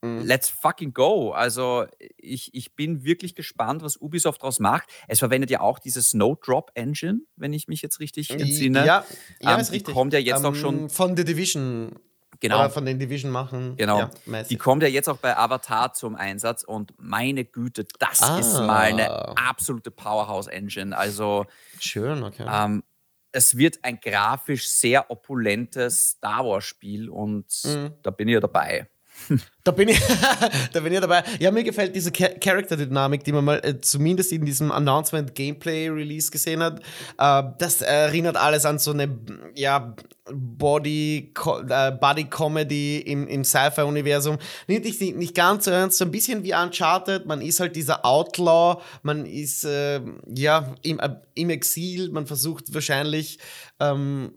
[0.02, 0.22] mhm.
[0.24, 1.32] Let's fucking go.
[1.32, 1.86] Also
[2.18, 4.90] ich, ich bin wirklich gespannt, was Ubisoft daraus macht.
[5.08, 8.86] Es verwendet ja auch diese Snowdrop Engine, wenn ich mich jetzt richtig entsinne.
[8.86, 9.06] Ja,
[9.40, 9.88] ja ähm, ist richtig.
[9.88, 10.90] Die kommt ja jetzt auch schon.
[10.90, 11.96] Von The Division
[12.40, 12.58] Genau.
[12.60, 13.76] Oder von den Division machen.
[13.78, 14.10] Genau.
[14.26, 18.40] Ja, die kommt ja jetzt auch bei Avatar zum Einsatz und meine Güte, das Ah.
[18.40, 20.98] ist mal eine absolute Powerhouse-Engine.
[20.98, 21.46] Also
[21.80, 22.48] Schön, okay.
[22.52, 22.84] ähm,
[23.32, 27.92] es wird ein grafisch sehr opulentes Star Wars-Spiel und Mhm.
[28.02, 28.90] da bin ich ja dabei.
[29.64, 30.00] Da bin ich,
[30.74, 31.24] da bin ich dabei.
[31.40, 36.64] Ja, mir gefällt diese Cha- Character-Dynamik, die man mal äh, zumindest in diesem Announcement-Gameplay-Release gesehen
[36.64, 36.80] hat.
[37.20, 39.20] Äh, das erinnert alles an so eine
[39.54, 39.96] ja,
[40.32, 41.32] Body,
[41.70, 44.40] äh, Body-Comedy im, im Sci-Fi-Universum.
[44.68, 47.28] Nicht, nicht, nicht ganz so ernst, so ein bisschen wie Uncharted.
[47.28, 50.02] Man ist halt dieser Outlaw, man ist äh,
[50.36, 53.38] ja im, äh, im Exil, man versucht wahrscheinlich
[53.80, 54.32] ähm,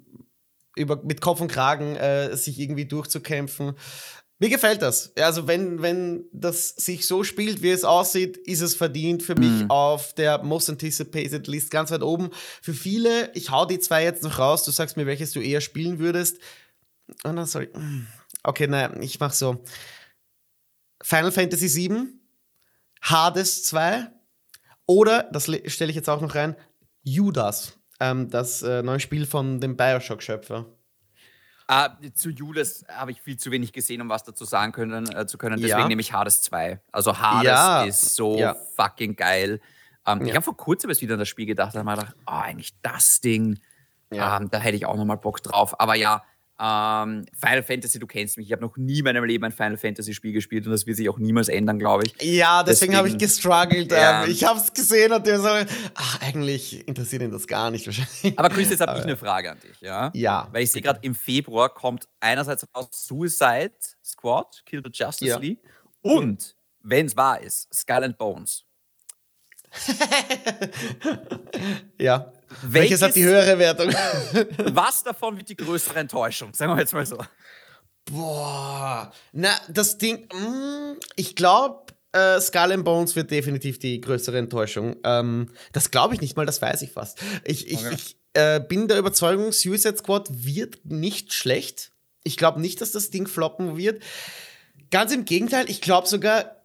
[0.77, 3.75] über, mit Kopf und Kragen äh, sich irgendwie durchzukämpfen.
[4.41, 5.13] Mir gefällt das.
[5.17, 9.63] Also wenn, wenn das sich so spielt, wie es aussieht, ist es verdient für mich
[9.63, 9.71] Mhm.
[9.71, 12.31] auf der Most Anticipated List ganz weit oben.
[12.61, 15.61] Für viele, ich hau die zwei jetzt noch raus, du sagst mir, welches du eher
[15.61, 16.39] spielen würdest.
[17.25, 17.69] Oh, na, sorry.
[18.43, 19.63] Okay, nein, ich mach so.
[21.03, 22.07] Final Fantasy VII,
[23.03, 24.11] Hades 2
[24.87, 26.57] oder, das le- stelle ich jetzt auch noch rein,
[27.03, 30.67] Judas, ähm, das äh, neue Spiel von dem Bioshock-Schöpfer.
[31.69, 35.27] Äh, zu Judas habe ich viel zu wenig gesehen, um was dazu sagen können, äh,
[35.27, 35.57] zu können.
[35.61, 35.89] Deswegen Ja.
[35.89, 36.81] nehme ich Hades 2.
[36.93, 37.85] Also Hades Ja.
[37.85, 38.55] ist so Ja.
[38.77, 39.61] fucking geil.
[40.07, 42.15] Ähm, Ich habe vor kurzem erst wieder an das Spiel gedacht, da habe mir gedacht,
[42.27, 43.59] oh, eigentlich das Ding,
[44.11, 44.37] Ja.
[44.39, 45.81] ähm, da hätte ich auch nochmal Bock drauf.
[45.81, 46.23] Aber ja,
[46.61, 49.77] ähm, Final Fantasy, du kennst mich, ich habe noch nie in meinem Leben ein Final
[49.77, 52.15] Fantasy Spiel gespielt und das wird sich auch niemals ändern, glaube ich.
[52.23, 53.91] Ja, deswegen, habe ich Deswegen- gestruggelt.
[53.93, 54.23] Ja.
[54.25, 55.49] Ähm, ich habe es gesehen und der so,
[55.95, 58.39] ach, eigentlich interessiert ihn das gar nicht wahrscheinlich.
[58.39, 60.11] Aber Chris, jetzt habe ich eine Frage an dich, ja?
[60.15, 60.49] Ja.
[60.53, 63.73] Weil ich sehe gerade im Februar kommt einerseits raus Suicide
[64.05, 65.39] Squad, Kill the Justice Ja.
[65.39, 65.61] League
[66.03, 68.65] und, wenn es wahr ist, Skull and Bones.
[71.99, 72.33] Ja.
[72.63, 73.89] Welches, hat die höhere Wertung?
[74.75, 76.53] Was davon wird die größere Enttäuschung?
[76.55, 77.19] Sagen wir jetzt mal so.
[78.07, 79.13] Boah.
[79.33, 84.97] Na, das Ding, mm, ich glaube, äh, Skull and Bones wird definitiv die größere Enttäuschung.
[85.05, 87.19] Ähm, das glaube ich nicht mal, das weiß ich fast.
[87.45, 87.95] Ich, ich, Okay.
[87.95, 91.93] ich äh, bin der Überzeugung, Suicide Squad wird nicht schlecht.
[92.23, 94.03] Ich glaube nicht, dass das Ding floppen wird.
[94.91, 96.57] Ganz im Gegenteil, ich glaube sogar,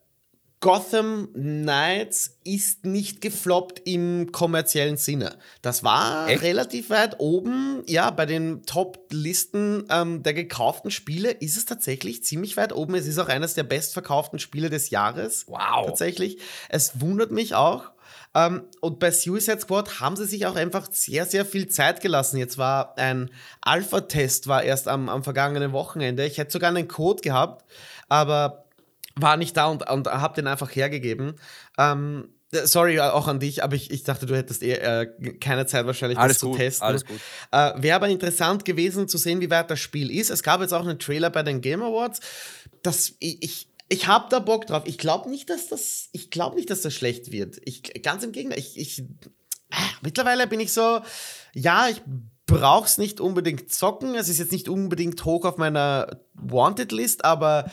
[0.62, 5.38] Gotham Knights ist nicht gefloppt im kommerziellen Sinne.
[5.62, 6.42] Das war Echt?
[6.42, 7.82] relativ weit oben.
[7.88, 12.96] Ja, bei den Top-Listen ähm, der gekauften Spiele ist es tatsächlich ziemlich weit oben.
[12.96, 15.46] Es ist auch eines der bestverkauften Spiele des Jahres.
[15.48, 15.86] Wow.
[15.86, 16.40] Tatsächlich.
[16.68, 17.92] Es wundert mich auch.
[18.36, 22.38] Ähm, und bei Suicide Squad haben sie sich auch einfach sehr, sehr viel Zeit gelassen.
[22.38, 23.32] Jetzt war ein
[23.62, 26.26] Alpha-Test war erst am, am vergangenen Wochenende.
[26.26, 27.64] Ich hätte sogar einen Code gehabt,
[28.10, 28.66] aber
[29.16, 31.36] war nicht da und, und habe den einfach hergegeben.
[31.78, 35.06] Ähm, äh, sorry auch an dich, aber ich, ich dachte, du hättest eh, äh,
[35.40, 36.88] keine Zeit wahrscheinlich, Alles das zu gut, testen.
[36.88, 37.20] alles gut.
[37.52, 40.30] Äh, Wäre aber interessant gewesen zu sehen, wie weit das Spiel ist.
[40.30, 42.20] Es gab jetzt auch einen Trailer bei den Game Awards.
[42.82, 44.84] Das, ich, ich, ich habe da Bock drauf.
[44.86, 47.58] Ich glaube nicht, dass das, ich glaube nicht, dass das schlecht wird.
[47.66, 48.60] Ich, ganz im Gegenteil.
[48.60, 49.04] Ich, ich,
[49.72, 51.02] ah, mittlerweile bin ich so,
[51.54, 52.02] ja, ich
[52.48, 54.16] brauch's nicht unbedingt zocken.
[54.16, 57.70] Es ist jetzt nicht unbedingt hoch auf meiner Wanted-List, aber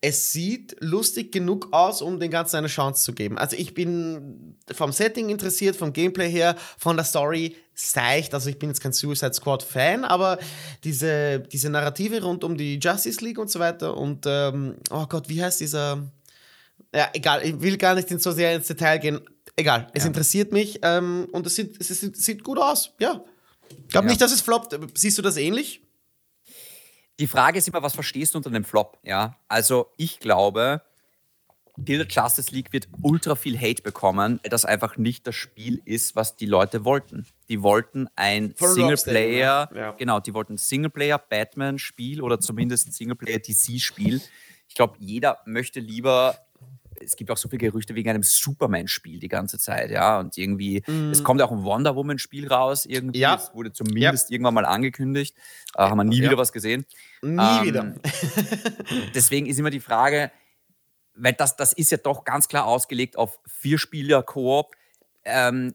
[0.00, 3.36] es sieht lustig genug aus, um den Ganzen eine Chance zu geben.
[3.36, 8.32] Also ich bin vom Setting interessiert, vom Gameplay her, von der Story seicht.
[8.32, 10.38] Also ich bin jetzt kein Suicide Squad Fan, aber
[10.84, 15.28] diese, diese Narrative rund um die Justice League und so weiter und ähm, oh Gott,
[15.28, 16.08] wie heißt dieser?
[16.94, 19.20] Ja, egal, ich will gar nicht in so sehr ins Detail gehen.
[19.56, 20.08] Egal, es Ja.
[20.08, 22.92] interessiert mich ähm, und es sieht, es sieht, sieht gut aus.
[23.00, 23.24] Ja.
[23.70, 24.10] Ich glaube Ja.
[24.10, 24.78] nicht, dass es floppt.
[24.96, 25.82] Siehst du das ähnlich?
[27.18, 28.98] Die Frage ist immer, was verstehst du unter dem Flop?
[29.02, 30.82] Ja, also ich glaube,
[31.86, 36.16] the Justice League wird ultra viel Hate bekommen, weil das einfach nicht das Spiel ist,
[36.16, 37.26] was die Leute wollten.
[37.48, 39.78] Die wollten ein Von Singleplayer, ne?
[39.78, 39.90] Ja.
[39.92, 44.20] genau, die wollten ein Singleplayer-Batman-Spiel oder zumindest ein Singleplayer-DC-Spiel.
[44.68, 46.36] Ich glaube, jeder möchte lieber.
[47.00, 50.18] Es gibt auch so viele Gerüchte wegen einem Superman-Spiel die ganze Zeit, ja.
[50.20, 50.82] Und irgendwie,
[51.12, 53.18] es kommt auch ein Wonder Woman-Spiel raus, irgendwie.
[53.18, 53.22] Mhm.
[53.22, 53.34] Ja.
[53.36, 55.36] Es wurde zumindest irgendwann mal angekündigt.
[55.74, 56.24] Äh, haben wir nie Ja.
[56.30, 56.84] wieder was gesehen.
[57.22, 57.94] Nie Ähm, wieder.
[59.14, 60.30] Deswegen ist immer die Frage,
[61.14, 64.74] weil das, das ist ja doch ganz klar ausgelegt auf Vier-Spieler-Koop,
[65.24, 65.74] ähm,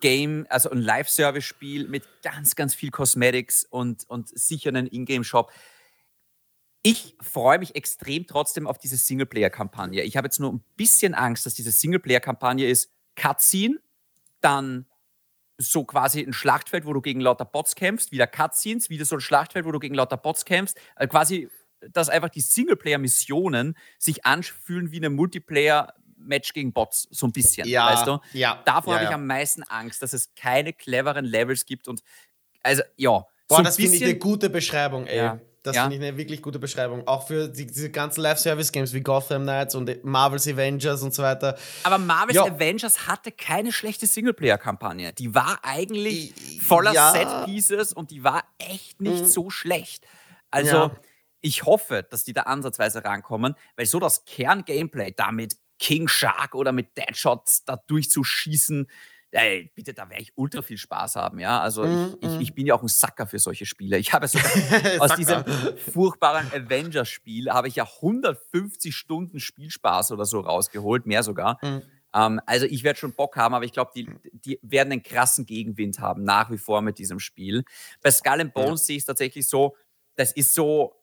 [0.00, 5.50] Game, also ein Live-Service-Spiel mit ganz, ganz viel Cosmetics und, und sicher einen Ingame-Shop.
[6.86, 10.02] Ich freue mich extrem trotzdem auf diese Singleplayer-Kampagne.
[10.02, 13.80] Ich habe jetzt nur ein bisschen Angst, dass diese Singleplayer-Kampagne ist Cutscene,
[14.40, 14.86] dann
[15.58, 19.20] so quasi ein Schlachtfeld, wo du gegen lauter Bots kämpfst, wieder Cutscenes, wieder so ein
[19.20, 20.78] Schlachtfeld, wo du gegen lauter Bots kämpfst.
[20.94, 21.48] Also quasi,
[21.90, 27.66] dass einfach die Singleplayer-Missionen sich anfühlen wie eine Multiplayer-Match gegen Bots, so ein bisschen.
[27.66, 28.20] Ja, weißt du?
[28.32, 32.02] ja, Davor ja, habe ich am meisten Angst, dass es keine cleveren Levels gibt und
[32.62, 33.26] also ja.
[33.48, 35.40] Boah, so das finde ich eine gute Beschreibung, ey.
[35.66, 35.82] Das Ja.
[35.82, 37.06] finde ich eine wirklich gute Beschreibung.
[37.08, 41.56] Auch für die, diese ganzen Live-Service-Games wie Gotham Knights und Marvel's Avengers und so weiter.
[41.82, 42.44] Aber Marvel's Ja.
[42.44, 45.12] Avengers hatte keine schlechte Singleplayer-Kampagne.
[45.12, 47.10] Die war eigentlich I- voller ja.
[47.12, 49.26] Set-Pieces und die war echt nicht Mhm.
[49.26, 50.06] so schlecht.
[50.50, 50.96] Also, Ja.
[51.40, 56.54] ich hoffe, dass die da ansatzweise rankommen, weil so das Kern-Gameplay da mit King Shark
[56.54, 58.88] oder mit Deadshot da durchzuschießen,
[59.36, 61.60] ey, bitte, da werde ich ultra viel Spaß haben, ja.
[61.60, 62.40] Also, Mhm, ich, ich, mhm.
[62.40, 63.98] ich bin ja auch ein Sacker für solche Spiele.
[63.98, 64.50] Ich habe ja sogar
[65.00, 65.44] aus diesem
[65.92, 71.58] furchtbaren Avengers-Spiel habe ich ja 150 Stunden Spielspaß oder so rausgeholt, mehr sogar.
[71.62, 71.82] Mhm.
[72.14, 75.46] Ähm, also ich werde schon Bock haben, aber ich glaube, die, die werden einen krassen
[75.46, 77.64] Gegenwind haben, nach wie vor mit diesem Spiel.
[78.02, 79.76] Bei Skull and Bones sehe ich es tatsächlich so,
[80.14, 80.94] das ist so,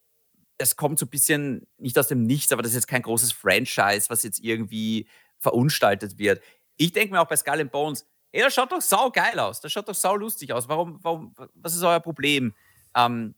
[0.58, 3.32] das kommt so ein bisschen nicht aus dem Nichts, aber das ist jetzt kein großes
[3.32, 5.08] Franchise, was jetzt irgendwie
[5.38, 6.42] verunstaltet wird.
[6.78, 9.62] Ich denke mir auch bei Skull and Bones, ey, das schaut doch sau geil aus,
[9.62, 10.68] das schaut doch sau lustig aus.
[10.68, 12.54] Warum, warum, was ist euer Problem?
[12.96, 13.36] Ähm,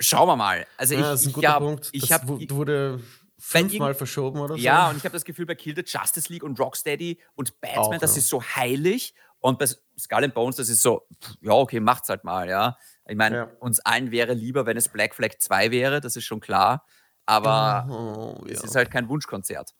[0.00, 0.66] schauen wir mal.
[0.76, 1.88] Also ich, ja, das ist ein ich, guter hab- Punkt.
[1.92, 3.00] ich wu- wurde
[3.38, 4.60] fünfmal verschoben oder so.
[4.60, 7.84] ja, und ich habe das Gefühl, bei Kill the Justice League und Rocksteady und Batman,
[7.96, 8.18] Auch, das ja.
[8.20, 9.14] ist so heilig.
[9.40, 12.76] Und bei Skull and Bones, das ist so, pff, ja, okay, macht's halt mal, ja.
[13.08, 13.48] Ich meine, Ja.
[13.58, 16.86] uns allen wäre lieber, wenn es Black Flag 2 wäre, das ist schon klar.
[17.26, 18.52] Aber oh, ja.
[18.54, 19.74] es ist halt kein Wunschkonzert.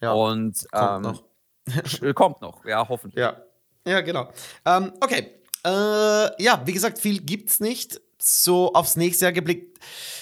[0.00, 0.12] ja.
[0.12, 1.24] Und kommt ähm, noch.
[2.14, 3.20] kommt noch, ja, hoffentlich.
[3.20, 3.40] Ja,
[3.84, 4.30] ja genau.
[4.64, 5.30] Ähm, okay.
[5.66, 8.00] Äh, ja, wie gesagt, viel gibt's nicht.
[8.18, 9.78] So aufs nächste Jahr geblickt.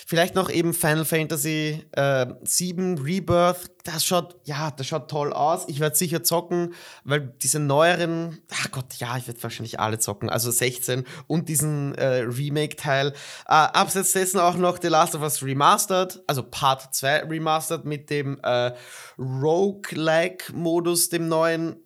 [0.06, 3.70] Vielleicht noch eben Final Fantasy äh, 7 Rebirth.
[3.84, 5.64] Das schaut, ja, das schaut toll aus.
[5.68, 10.28] Ich werde sicher zocken, weil diese neueren, ach Gott, ja, ich werde wahrscheinlich alle zocken.
[10.28, 13.08] Also 16 und diesen äh, Remake-Teil.
[13.08, 13.14] Äh,
[13.46, 18.38] abseits dessen auch noch The Last of Us Remastered, also Part 2 Remastered mit dem
[18.42, 18.72] äh,
[19.18, 21.81] Roguelike-Modus, dem neuen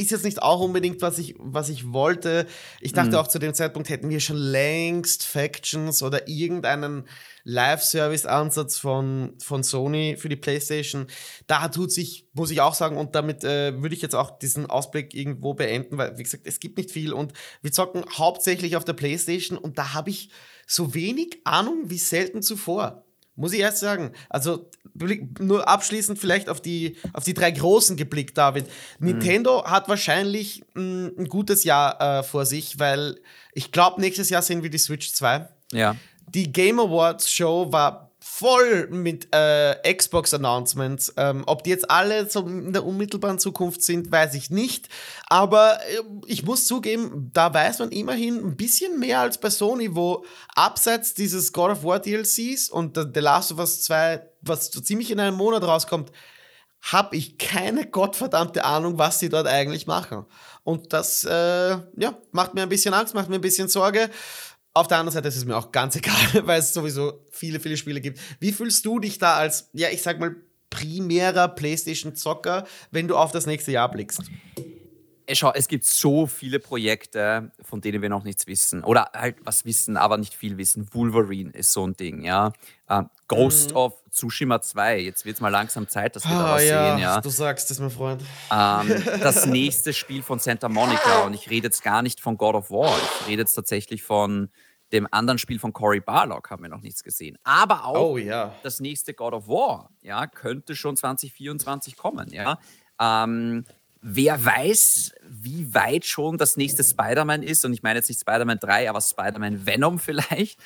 [0.00, 2.46] ist jetzt nicht auch unbedingt, was ich, was ich wollte.
[2.80, 3.14] Ich dachte Mhm.
[3.16, 7.06] auch zu dem Zeitpunkt hätten wir schon längst Factions oder irgendeinen
[7.44, 11.06] Live-Service-Ansatz von, von Sony für die PlayStation.
[11.46, 14.66] Da tut sich, muss ich auch sagen, und damit äh, würde ich jetzt auch diesen
[14.66, 17.32] Ausblick irgendwo beenden, weil, wie gesagt, es gibt nicht viel und
[17.62, 20.30] wir zocken hauptsächlich auf der PlayStation und da habe ich
[20.66, 23.04] so wenig Ahnung wie selten zuvor.
[23.40, 24.12] Muss ich erst sagen.
[24.28, 24.68] Also
[25.38, 28.66] nur abschließend vielleicht auf die, auf die drei Großen geblickt, David.
[28.98, 33.18] Nintendo hat wahrscheinlich mh, ein gutes Jahr äh, vor sich, weil
[33.54, 35.48] ich glaube, nächstes Jahr sehen wir die Switch 2.
[35.72, 35.96] Ja.
[36.28, 41.14] Die Game Awards Show war voll mit äh, Xbox-Announcements.
[41.16, 44.88] Ähm, ob die jetzt alle so in der unmittelbaren Zukunft sind, weiß ich nicht.
[45.26, 49.94] Aber äh, ich muss zugeben, da weiß man immerhin ein bisschen mehr als bei Sony,
[49.94, 54.70] wo abseits dieses God of War DLCs und der The Last of Us 2, was
[54.70, 56.12] so ziemlich in einem Monat rauskommt,
[56.82, 60.24] habe ich keine gottverdammte Ahnung, was sie dort eigentlich machen.
[60.64, 64.10] Und das äh, ja, macht mir ein bisschen Angst, macht mir ein bisschen Sorge.
[64.72, 67.76] Auf der anderen Seite ist es mir auch ganz egal, weil es sowieso viele, viele
[67.76, 68.20] Spiele gibt.
[68.38, 70.36] Wie fühlst du dich da als, ja, ich sag mal,
[70.70, 74.22] primärer PlayStation-Zocker, wenn du auf das nächste Jahr blickst?
[75.32, 78.82] Schau, es gibt so viele Projekte, von denen wir noch nichts wissen.
[78.82, 80.88] Oder halt was wissen, aber nicht viel wissen.
[80.92, 82.52] Wolverine ist so ein Ding, ja.
[82.88, 85.00] Ähm, Ghost of Tsushima 2.
[85.00, 87.16] Jetzt wird es mal langsam Zeit, dass wir da was sehen, ja.
[87.16, 88.22] Ah, du sagst es, mein Freund.
[88.52, 91.22] Ähm, das nächste Spiel von Santa Monica.
[91.22, 92.96] Und ich rede jetzt gar nicht von God of War.
[93.22, 94.50] Ich rede jetzt tatsächlich von
[94.92, 97.38] dem anderen Spiel von Cory Barlog, haben wir noch nichts gesehen.
[97.44, 98.54] Aber auch Oh ja.
[98.62, 102.58] das nächste God of War, ja, könnte schon 2024 kommen, ja.
[103.00, 103.64] Ähm,
[104.02, 108.58] wer weiß, wie weit schon das nächste Spider-Man ist, und ich meine jetzt nicht Spider-Man
[108.58, 110.58] 3, aber Spider-Man Venom vielleicht.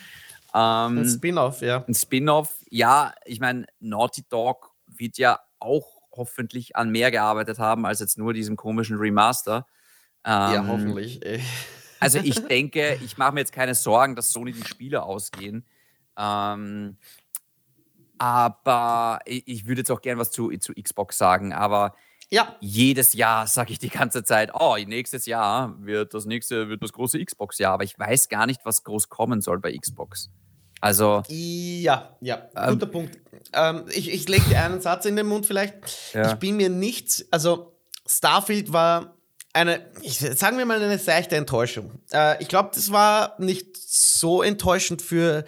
[0.55, 1.85] Ein Ähm, Spin-off, ja.
[1.87, 7.85] ein Spin-off, ja, ich meine, Naughty Dog wird ja auch hoffentlich an mehr gearbeitet haben
[7.87, 9.67] als jetzt nur diesem komischen Remaster.
[10.27, 11.25] ja, Ähm, hoffentlich.
[11.25, 11.41] ey.
[12.01, 15.67] also ich denke, ich mache mir jetzt keine Sorgen, dass Sony die Spiele ausgehen.
[16.17, 16.99] Ähm,
[18.19, 21.95] aber ich, ich würde jetzt auch gern was zu, zu Xbox sagen, aber
[22.31, 26.83] Ja, jedes Jahr sage ich die ganze Zeit, oh, nächstes Jahr wird das nächste, wird
[26.83, 30.31] das große Xbox-Jahr, aber ich weiß gar nicht, was groß kommen soll bei Xbox.
[30.85, 33.19] Also, Ja, ja, Ähm, guter Punkt.
[33.55, 35.75] Ähm, ich ich lege dir einen Satz in den Mund vielleicht.
[36.13, 36.31] Ja.
[36.31, 37.73] Ich bin mir nicht, also
[38.07, 39.17] Starfield war
[39.55, 41.91] eine, ich, sagen wir mal, eine seichte Enttäuschung.
[42.13, 45.47] Äh, ich glaube, das war nicht so enttäuschend für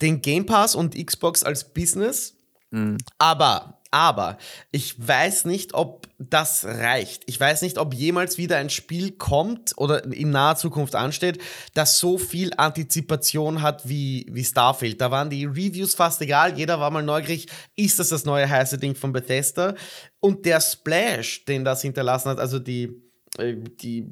[0.00, 2.34] den Game Pass und Xbox als Business.
[2.70, 2.96] Mhm.
[3.18, 4.38] Aber aber
[4.70, 7.24] ich weiß nicht, ob das reicht.
[7.26, 11.38] Ich weiß nicht, ob jemals wieder ein Spiel kommt oder in naher Zukunft ansteht,
[11.74, 15.00] das so viel Antizipation hat wie, wie Starfield.
[15.00, 16.58] Da waren die Reviews fast egal.
[16.58, 17.48] Jeder war mal neugierig.
[17.76, 19.74] Ist das das neue heiße Ding von Bethesda?
[20.20, 23.02] Und der Splash, den das hinterlassen hat, also die,
[23.36, 24.08] äh, die,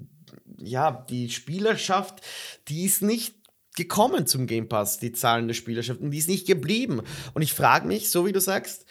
[0.58, 2.20] ja, die Spielerschaft,
[2.68, 3.34] die ist nicht
[3.76, 6.00] gekommen zum Game Pass, die Zahlen der Spielerschaft.
[6.00, 7.00] Und die ist nicht geblieben.
[7.32, 8.84] Und ich frage mich, so wie du sagst,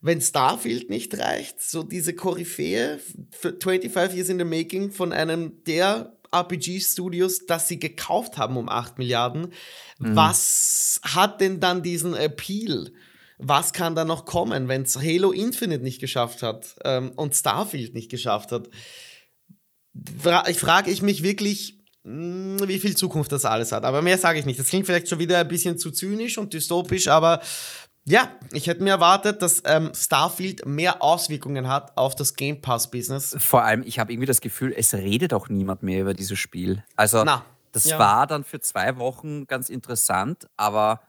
[0.00, 5.64] wenn Starfield nicht reicht, so diese Koryphäe für 25 Years in the Making von einem
[5.64, 9.52] der RPG-Studios, das sie gekauft haben um 8 Milliarden,
[9.98, 10.16] mhm.
[10.16, 12.92] was hat denn dann diesen Appeal?
[13.38, 17.94] Was kann da noch kommen, wenn es Halo Infinite nicht geschafft hat ähm, und Starfield
[17.94, 18.68] nicht geschafft hat?
[20.48, 23.84] Ich frage ich mich wirklich, hm, wie viel Zukunft das alles hat.
[23.84, 24.58] Aber mehr sage ich nicht.
[24.58, 27.40] Das klingt vielleicht schon wieder ein bisschen zu zynisch und dystopisch, aber
[28.08, 33.36] ja, ich hätte mir erwartet, dass ähm, Starfield mehr Auswirkungen hat auf das Game Pass-Business.
[33.38, 36.82] Vor allem, ich habe irgendwie das Gefühl, es redet auch niemand mehr über dieses Spiel.
[36.96, 37.98] Also, Na, das ja.
[37.98, 41.02] war dann für zwei Wochen ganz interessant, aber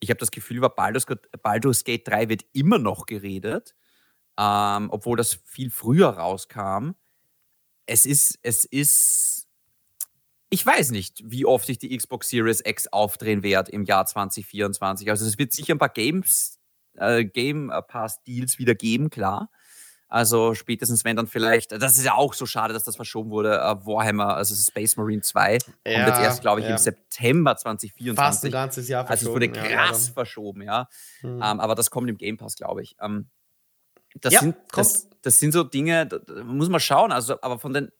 [0.00, 1.04] ich habe das Gefühl, über Baldur's,
[1.42, 3.74] Baldur's, Gate 3 wird immer noch geredet,
[4.38, 6.92] ähm, obwohl das viel früher rauskam.
[7.84, 9.37] Es ist, es ist
[10.50, 15.10] ich weiß nicht, wie oft sich die Xbox Series X aufdrehen wird im Jahr 2024.
[15.10, 16.58] Also es wird sicher ein paar Games,
[16.94, 19.50] äh, Game Pass Deals wieder geben, klar.
[20.10, 23.58] Also spätestens wenn dann vielleicht, das ist ja auch so schade, dass das verschoben wurde,
[23.58, 26.72] uh, Warhammer, also Space Marine 2, ja, kommt jetzt erst, glaube ich, ja.
[26.72, 28.16] im September 2024.
[28.16, 29.36] Fast ein ganzes Jahr verschoben.
[29.36, 30.88] Also es wurde krass ja, verschoben, ja.
[31.20, 31.42] Hm.
[31.42, 32.96] Ähm, aber das kommt im Game Pass, glaube ich.
[33.02, 33.28] Ähm,
[34.14, 37.12] das, sind, das, das, sind so Dinge, da, da muss man schauen.
[37.12, 37.92] Also, aber von den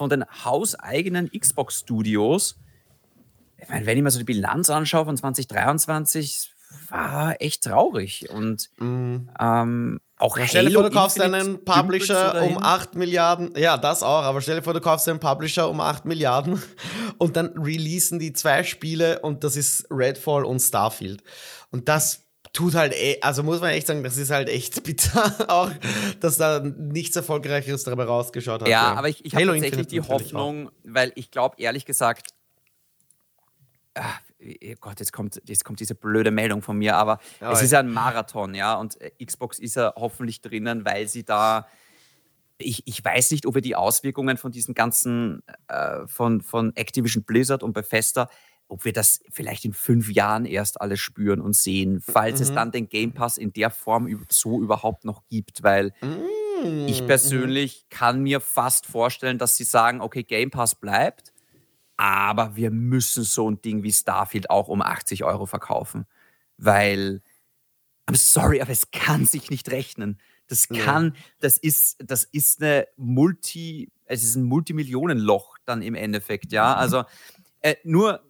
[0.00, 2.56] von den hauseigenen Xbox-Studios,
[3.58, 6.50] ich meine, wenn ich mir so die Bilanz anschaue von 2023,
[6.88, 8.30] war echt traurig.
[8.30, 9.28] Und mm.
[9.38, 13.52] ähm, auch ja, Stell dir vor, du kaufst einen Publisher um 8 Milliarden.
[13.58, 16.62] Ja, das auch, aber stell dir vor, du kaufst einen Publisher um 8 Milliarden
[17.18, 21.22] und dann releasen die zwei Spiele und das ist Redfall und Starfield.
[21.70, 22.22] Und das
[22.52, 25.70] tut halt, eh, also muss man echt sagen, das ist halt echt bitter, auch,
[26.20, 28.68] dass da nichts Erfolgreicheres dabei rausgeschaut hat.
[28.68, 28.94] Ja, ja.
[28.94, 30.72] aber ich, ich habe tatsächlich die Hoffnung, auch.
[30.84, 32.30] weil ich glaube, ehrlich gesagt,
[33.94, 37.62] ach, oh Gott, jetzt kommt, jetzt kommt diese blöde Meldung von mir, aber ja, es
[37.62, 41.66] ist ja ein Marathon, ja, und äh, Xbox ist ja hoffentlich drinnen, weil sie da
[42.62, 47.24] ich, ich, weiß nicht, ob wir die Auswirkungen von diesen ganzen, äh, von, von Activision
[47.24, 48.28] Blizzard und Bethesda,
[48.70, 52.42] ob wir das vielleicht in fünf Jahren erst alles spüren und sehen, falls mhm.
[52.44, 56.86] es dann den Game Pass in der Form so überhaupt noch gibt, weil mhm.
[56.86, 61.32] ich persönlich kann mir fast vorstellen, dass sie sagen, okay, Game Pass bleibt,
[61.96, 66.06] aber wir müssen so ein Ding wie Starfield auch um 80 Euro verkaufen,
[66.56, 67.22] weil,
[68.08, 70.20] I'm sorry, aber es kann sich nicht rechnen.
[70.46, 76.50] Das kann, das ist, das ist eine Multi, es ist ein Multimillionenloch dann im Endeffekt,
[76.52, 76.74] ja.
[76.74, 77.04] Also
[77.60, 78.20] äh, nur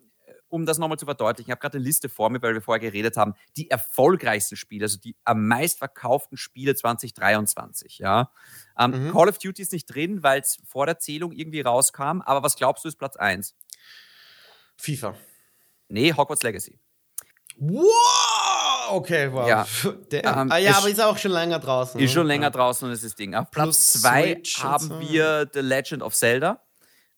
[0.51, 2.81] um das nochmal zu verdeutlichen, ich habe gerade eine Liste vor mir, weil wir vorher
[2.81, 7.99] geredet haben, die erfolgreichsten Spiele, also die am meistverkauften Spiele 2023.
[7.99, 8.31] Ja?
[8.79, 9.13] Ähm, mhm.
[9.13, 12.57] Call of Duty ist nicht drin, weil es vor der Zählung irgendwie rauskam, aber was
[12.57, 13.55] glaubst du ist Platz 1?
[14.77, 15.15] FIFA.
[15.89, 16.79] Nee, Hogwarts Legacy.
[17.57, 17.85] Wow!
[18.91, 19.49] Okay, wow.
[19.49, 19.67] Ja,
[20.13, 22.01] ähm, ah, ja aber ist auch schon länger draußen.
[22.01, 22.15] Ist ne?
[22.15, 23.35] schon länger draußen und ist das Ding.
[23.35, 25.01] Auf Platz 2 haben so.
[25.01, 26.63] wir The Legend of Zelda.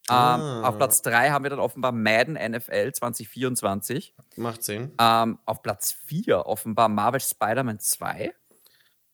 [0.09, 0.35] Ah.
[0.35, 4.15] Ähm, auf Platz 3 haben wir dann offenbar Madden NFL 2024.
[4.37, 4.93] Macht Sinn.
[4.99, 8.35] Ähm, auf Platz 4 offenbar Marvel Spider-Man 2.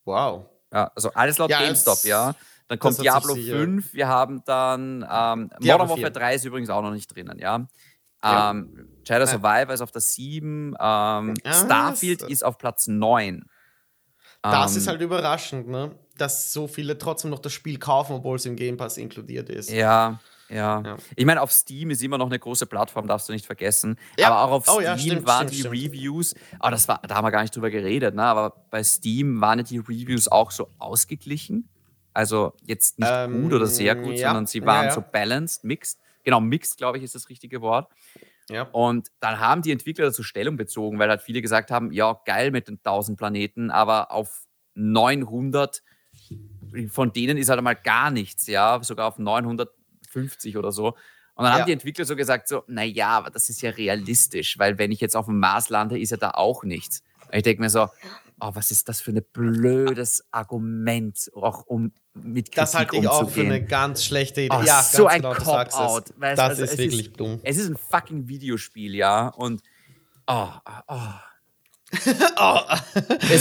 [0.04, 0.46] Wow.
[0.72, 2.34] Ja, also alles laut ja, GameStop, ja.
[2.68, 6.90] Dann kommt Diablo 5, wir haben dann ähm, Modern Warfare 3 ist übrigens auch noch
[6.90, 7.66] nicht drinnen, ja.
[8.22, 8.50] ja.
[8.50, 13.44] Ähm, Jedi Survivor ist auf der 7, ähm, ja, Starfield ist auf Platz 9.
[14.42, 15.98] Das ist ähm, halt überraschend, ne?
[16.16, 19.70] Dass so viele trotzdem noch das Spiel kaufen, obwohl es im Game Pass inkludiert ist.
[19.70, 20.82] Ja, ja.
[20.82, 20.96] ja.
[21.16, 23.98] Ich meine, auf Steam ist immer noch eine große Plattform, darfst du nicht vergessen.
[24.18, 24.30] Ja.
[24.30, 25.94] Aber auch auf Steam oh, ja, stimmt, waren stimmt, die stimmt.
[25.94, 28.22] Reviews, aber das war, da haben wir gar nicht drüber geredet, ne?
[28.22, 31.68] aber bei Steam waren die Reviews auch so ausgeglichen.
[32.14, 36.00] Also jetzt nicht ähm, gut oder sehr gut, sondern sie waren so balanced, mixed.
[36.24, 37.88] Genau, mixed, glaube ich, ist das richtige Wort.
[38.50, 38.62] Ja.
[38.72, 42.50] Und dann haben die Entwickler dazu Stellung bezogen, weil halt viele gesagt haben, ja, geil
[42.50, 45.82] mit den 1000 Planeten, aber auf 900
[46.90, 49.70] von denen ist halt einmal gar nichts, ja, sogar auf 900
[50.08, 50.88] 50 oder so.
[51.34, 51.58] Und dann ja.
[51.60, 55.00] haben die Entwickler so gesagt, so, naja, aber das ist ja realistisch, weil wenn ich
[55.00, 57.02] jetzt auf dem Mars lande, ist ja da auch nichts.
[57.28, 57.88] Und ich denke mir so,
[58.40, 63.06] oh, was ist das für ein blödes Argument, auch um mit Kritik Das halte ich
[63.06, 64.56] auch für eine ganz schlechte Idee.
[64.58, 66.12] Oh, ja, so ein genau, Cop-Out.
[66.18, 67.40] Das also ist wirklich ist, dumm.
[67.42, 69.62] Es ist ein fucking Videospiel, ja, und
[70.26, 70.48] oh,
[70.88, 70.98] oh.
[72.36, 72.60] oh.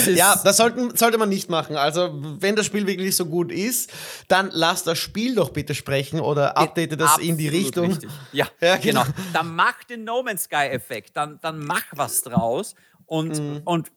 [0.07, 1.75] ja, das sollten, sollte man nicht machen.
[1.75, 3.91] Also, wenn das Spiel wirklich so gut ist,
[4.29, 7.87] dann lass das Spiel doch bitte sprechen oder update das in die Richtung.
[7.87, 8.09] Richtig.
[8.31, 9.03] Ja, ja genau.
[9.03, 9.15] genau.
[9.33, 12.75] Dann mach den No Man's Sky-Effekt, dann, dann mach was draus
[13.05, 13.61] und, mhm.
[13.65, 13.91] und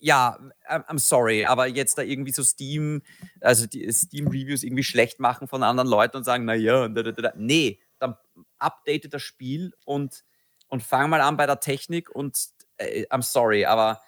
[0.00, 3.02] ja, I'm sorry, aber jetzt da irgendwie so Steam,
[3.40, 6.88] also die Steam-Reviews irgendwie schlecht machen von anderen Leuten und sagen, naja,
[7.36, 8.16] nee, dann
[8.58, 10.24] update das Spiel und,
[10.68, 12.36] und fang mal an bei der Technik und
[12.78, 14.00] Eh, eh, I'm sorry, aber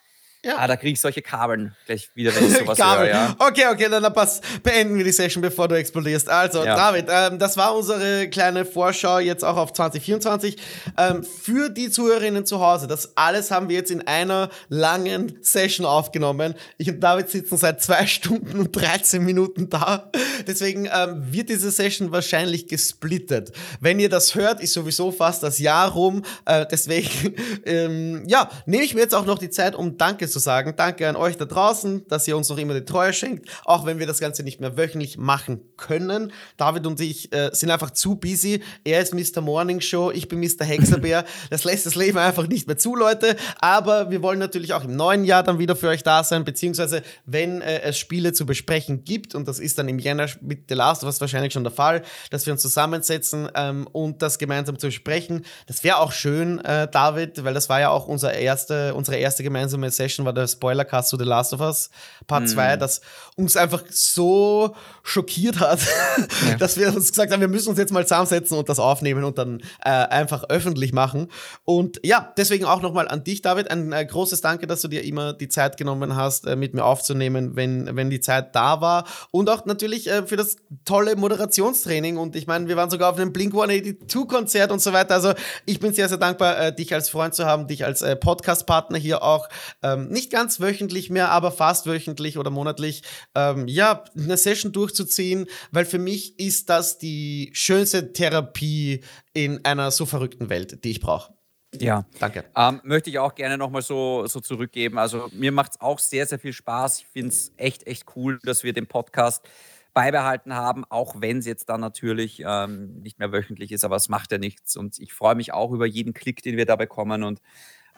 [0.49, 0.57] ja.
[0.57, 3.07] Ah, da kriege ich solche Kabeln gleich wieder, wenn ich sowas höre.
[3.07, 3.37] Ja.
[3.39, 6.29] Okay, okay, dann pass, beenden wir die Session, bevor du explodierst.
[6.31, 6.75] Also, ja.
[6.75, 10.57] David, ähm, das war unsere kleine Vorschau jetzt auch auf 2024.
[10.97, 15.85] Ähm, für die Zuhörerinnen zu Hause, das alles haben wir jetzt in einer langen Session
[15.85, 16.55] aufgenommen.
[16.79, 20.11] Ich und David sitzen seit zwei Stunden und 13 Minuten da.
[20.47, 23.53] Deswegen ähm, wird diese Session wahrscheinlich gesplittet.
[23.81, 26.23] Wenn ihr das hört, ist sowieso fast das Jahr rum.
[26.47, 27.35] Äh, deswegen,
[27.67, 30.75] ähm, ja, nehme ich mir jetzt auch noch die Zeit, um Danke zu sagen.
[30.77, 33.99] Danke an euch da draußen, dass ihr uns noch immer die Treue schenkt, auch wenn
[33.99, 36.33] wir das Ganze nicht mehr wöchentlich machen können.
[36.57, 38.63] David und ich äh, sind einfach zu busy.
[38.85, 39.41] Er ist Mr.
[39.41, 40.65] Morning Show, ich bin Mr.
[40.65, 41.25] Hexerbär.
[41.51, 43.37] Das lässt das Leben einfach nicht mehr zu, Leute.
[43.61, 47.03] Aber wir wollen natürlich auch im neuen Jahr dann wieder für euch da sein, beziehungsweise
[47.27, 50.75] wenn äh, es Spiele zu besprechen gibt, und das ist dann im Jänner mit The
[50.75, 54.79] Last of Us wahrscheinlich schon der Fall, dass wir uns zusammensetzen ähm, und das gemeinsam
[54.79, 55.45] zu besprechen.
[55.67, 59.43] Das wäre auch schön, äh, David, weil das war ja auch unser erste, unsere erste
[59.43, 61.91] gemeinsame Session Session war der Spoilercast zu The Last of Us
[62.27, 62.81] Part 2, mm.
[62.81, 63.01] das
[63.37, 65.81] uns einfach so schockiert hat,
[66.49, 66.57] ja.
[66.57, 69.39] dass wir uns gesagt haben, wir müssen uns jetzt mal zusammensetzen und das aufnehmen und
[69.39, 71.29] dann äh, einfach öffentlich machen.
[71.65, 75.05] Und ja, deswegen auch nochmal an dich, David, ein äh, großes Danke, dass du dir
[75.05, 79.05] immer die Zeit genommen hast, äh, mit mir aufzunehmen, wenn, wenn die Zeit da war.
[79.31, 82.19] Und auch natürlich äh, für das tolle Moderationstraining.
[82.19, 85.15] Und ich meine, wir waren sogar auf einem Blink 182-Konzert und so weiter.
[85.15, 85.33] Also
[85.65, 88.99] ich bin sehr, sehr dankbar, äh, dich als Freund zu haben, dich als äh, Podcast-Partner
[88.99, 89.49] hier auch.
[89.83, 93.03] Ähm, nicht ganz wöchentlich mehr, aber fast wöchentlich oder monatlich,
[93.35, 99.03] ähm, ja, eine Session durchzuziehen, weil für mich ist das die schönste Therapie
[99.33, 101.33] in einer so verrückten Welt, die ich brauche.
[101.75, 102.45] Ja, danke.
[102.57, 104.99] Ähm, möchte ich auch gerne nochmal so, so zurückgeben.
[104.99, 107.01] Also mir macht es auch sehr, sehr viel Spaß.
[107.01, 109.47] Ich finde es echt, echt cool, dass wir den Podcast
[109.93, 114.09] beibehalten haben, auch wenn es jetzt dann natürlich ähm, nicht mehr wöchentlich ist, aber es
[114.09, 114.77] macht ja nichts.
[114.77, 117.23] Und ich freue mich auch über jeden Klick, den wir da bekommen.
[117.23, 117.41] Und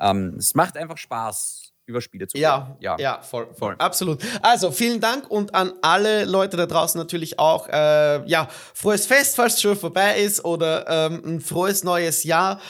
[0.00, 4.20] ähm, es macht einfach Spaß über Spiele zu ja, ja, ja, voll, voll, absolut.
[4.42, 9.36] Also vielen Dank und an alle Leute da draußen natürlich auch, äh, ja, frohes Fest,
[9.36, 12.60] falls es schon vorbei ist oder ähm, ein frohes neues Jahr.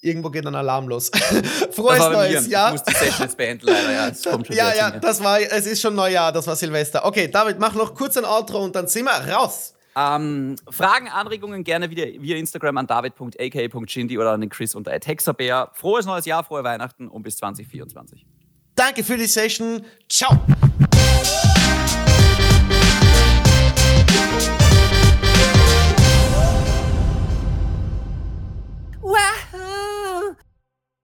[0.00, 1.10] Irgendwo geht ein Alarm los.
[1.72, 2.74] frohes neues Jahr.
[2.74, 3.92] Ich muss die Session jetzt beenden, leider.
[3.92, 7.06] Ja, das kommt schon ja, ja das war, es ist schon Neujahr, das war Silvester.
[7.06, 9.73] Okay, David, mach noch kurz ein Outro und dann sind wir raus.
[9.96, 15.70] Ähm, Fragen, Anregungen gerne wieder via Instagram an david.ak.chindi oder an den Chris unter Hexabär.
[15.74, 18.26] Frohes neues Jahr, frohe Weihnachten und bis 2024.
[18.74, 19.84] Danke für die Session.
[20.08, 20.40] Ciao.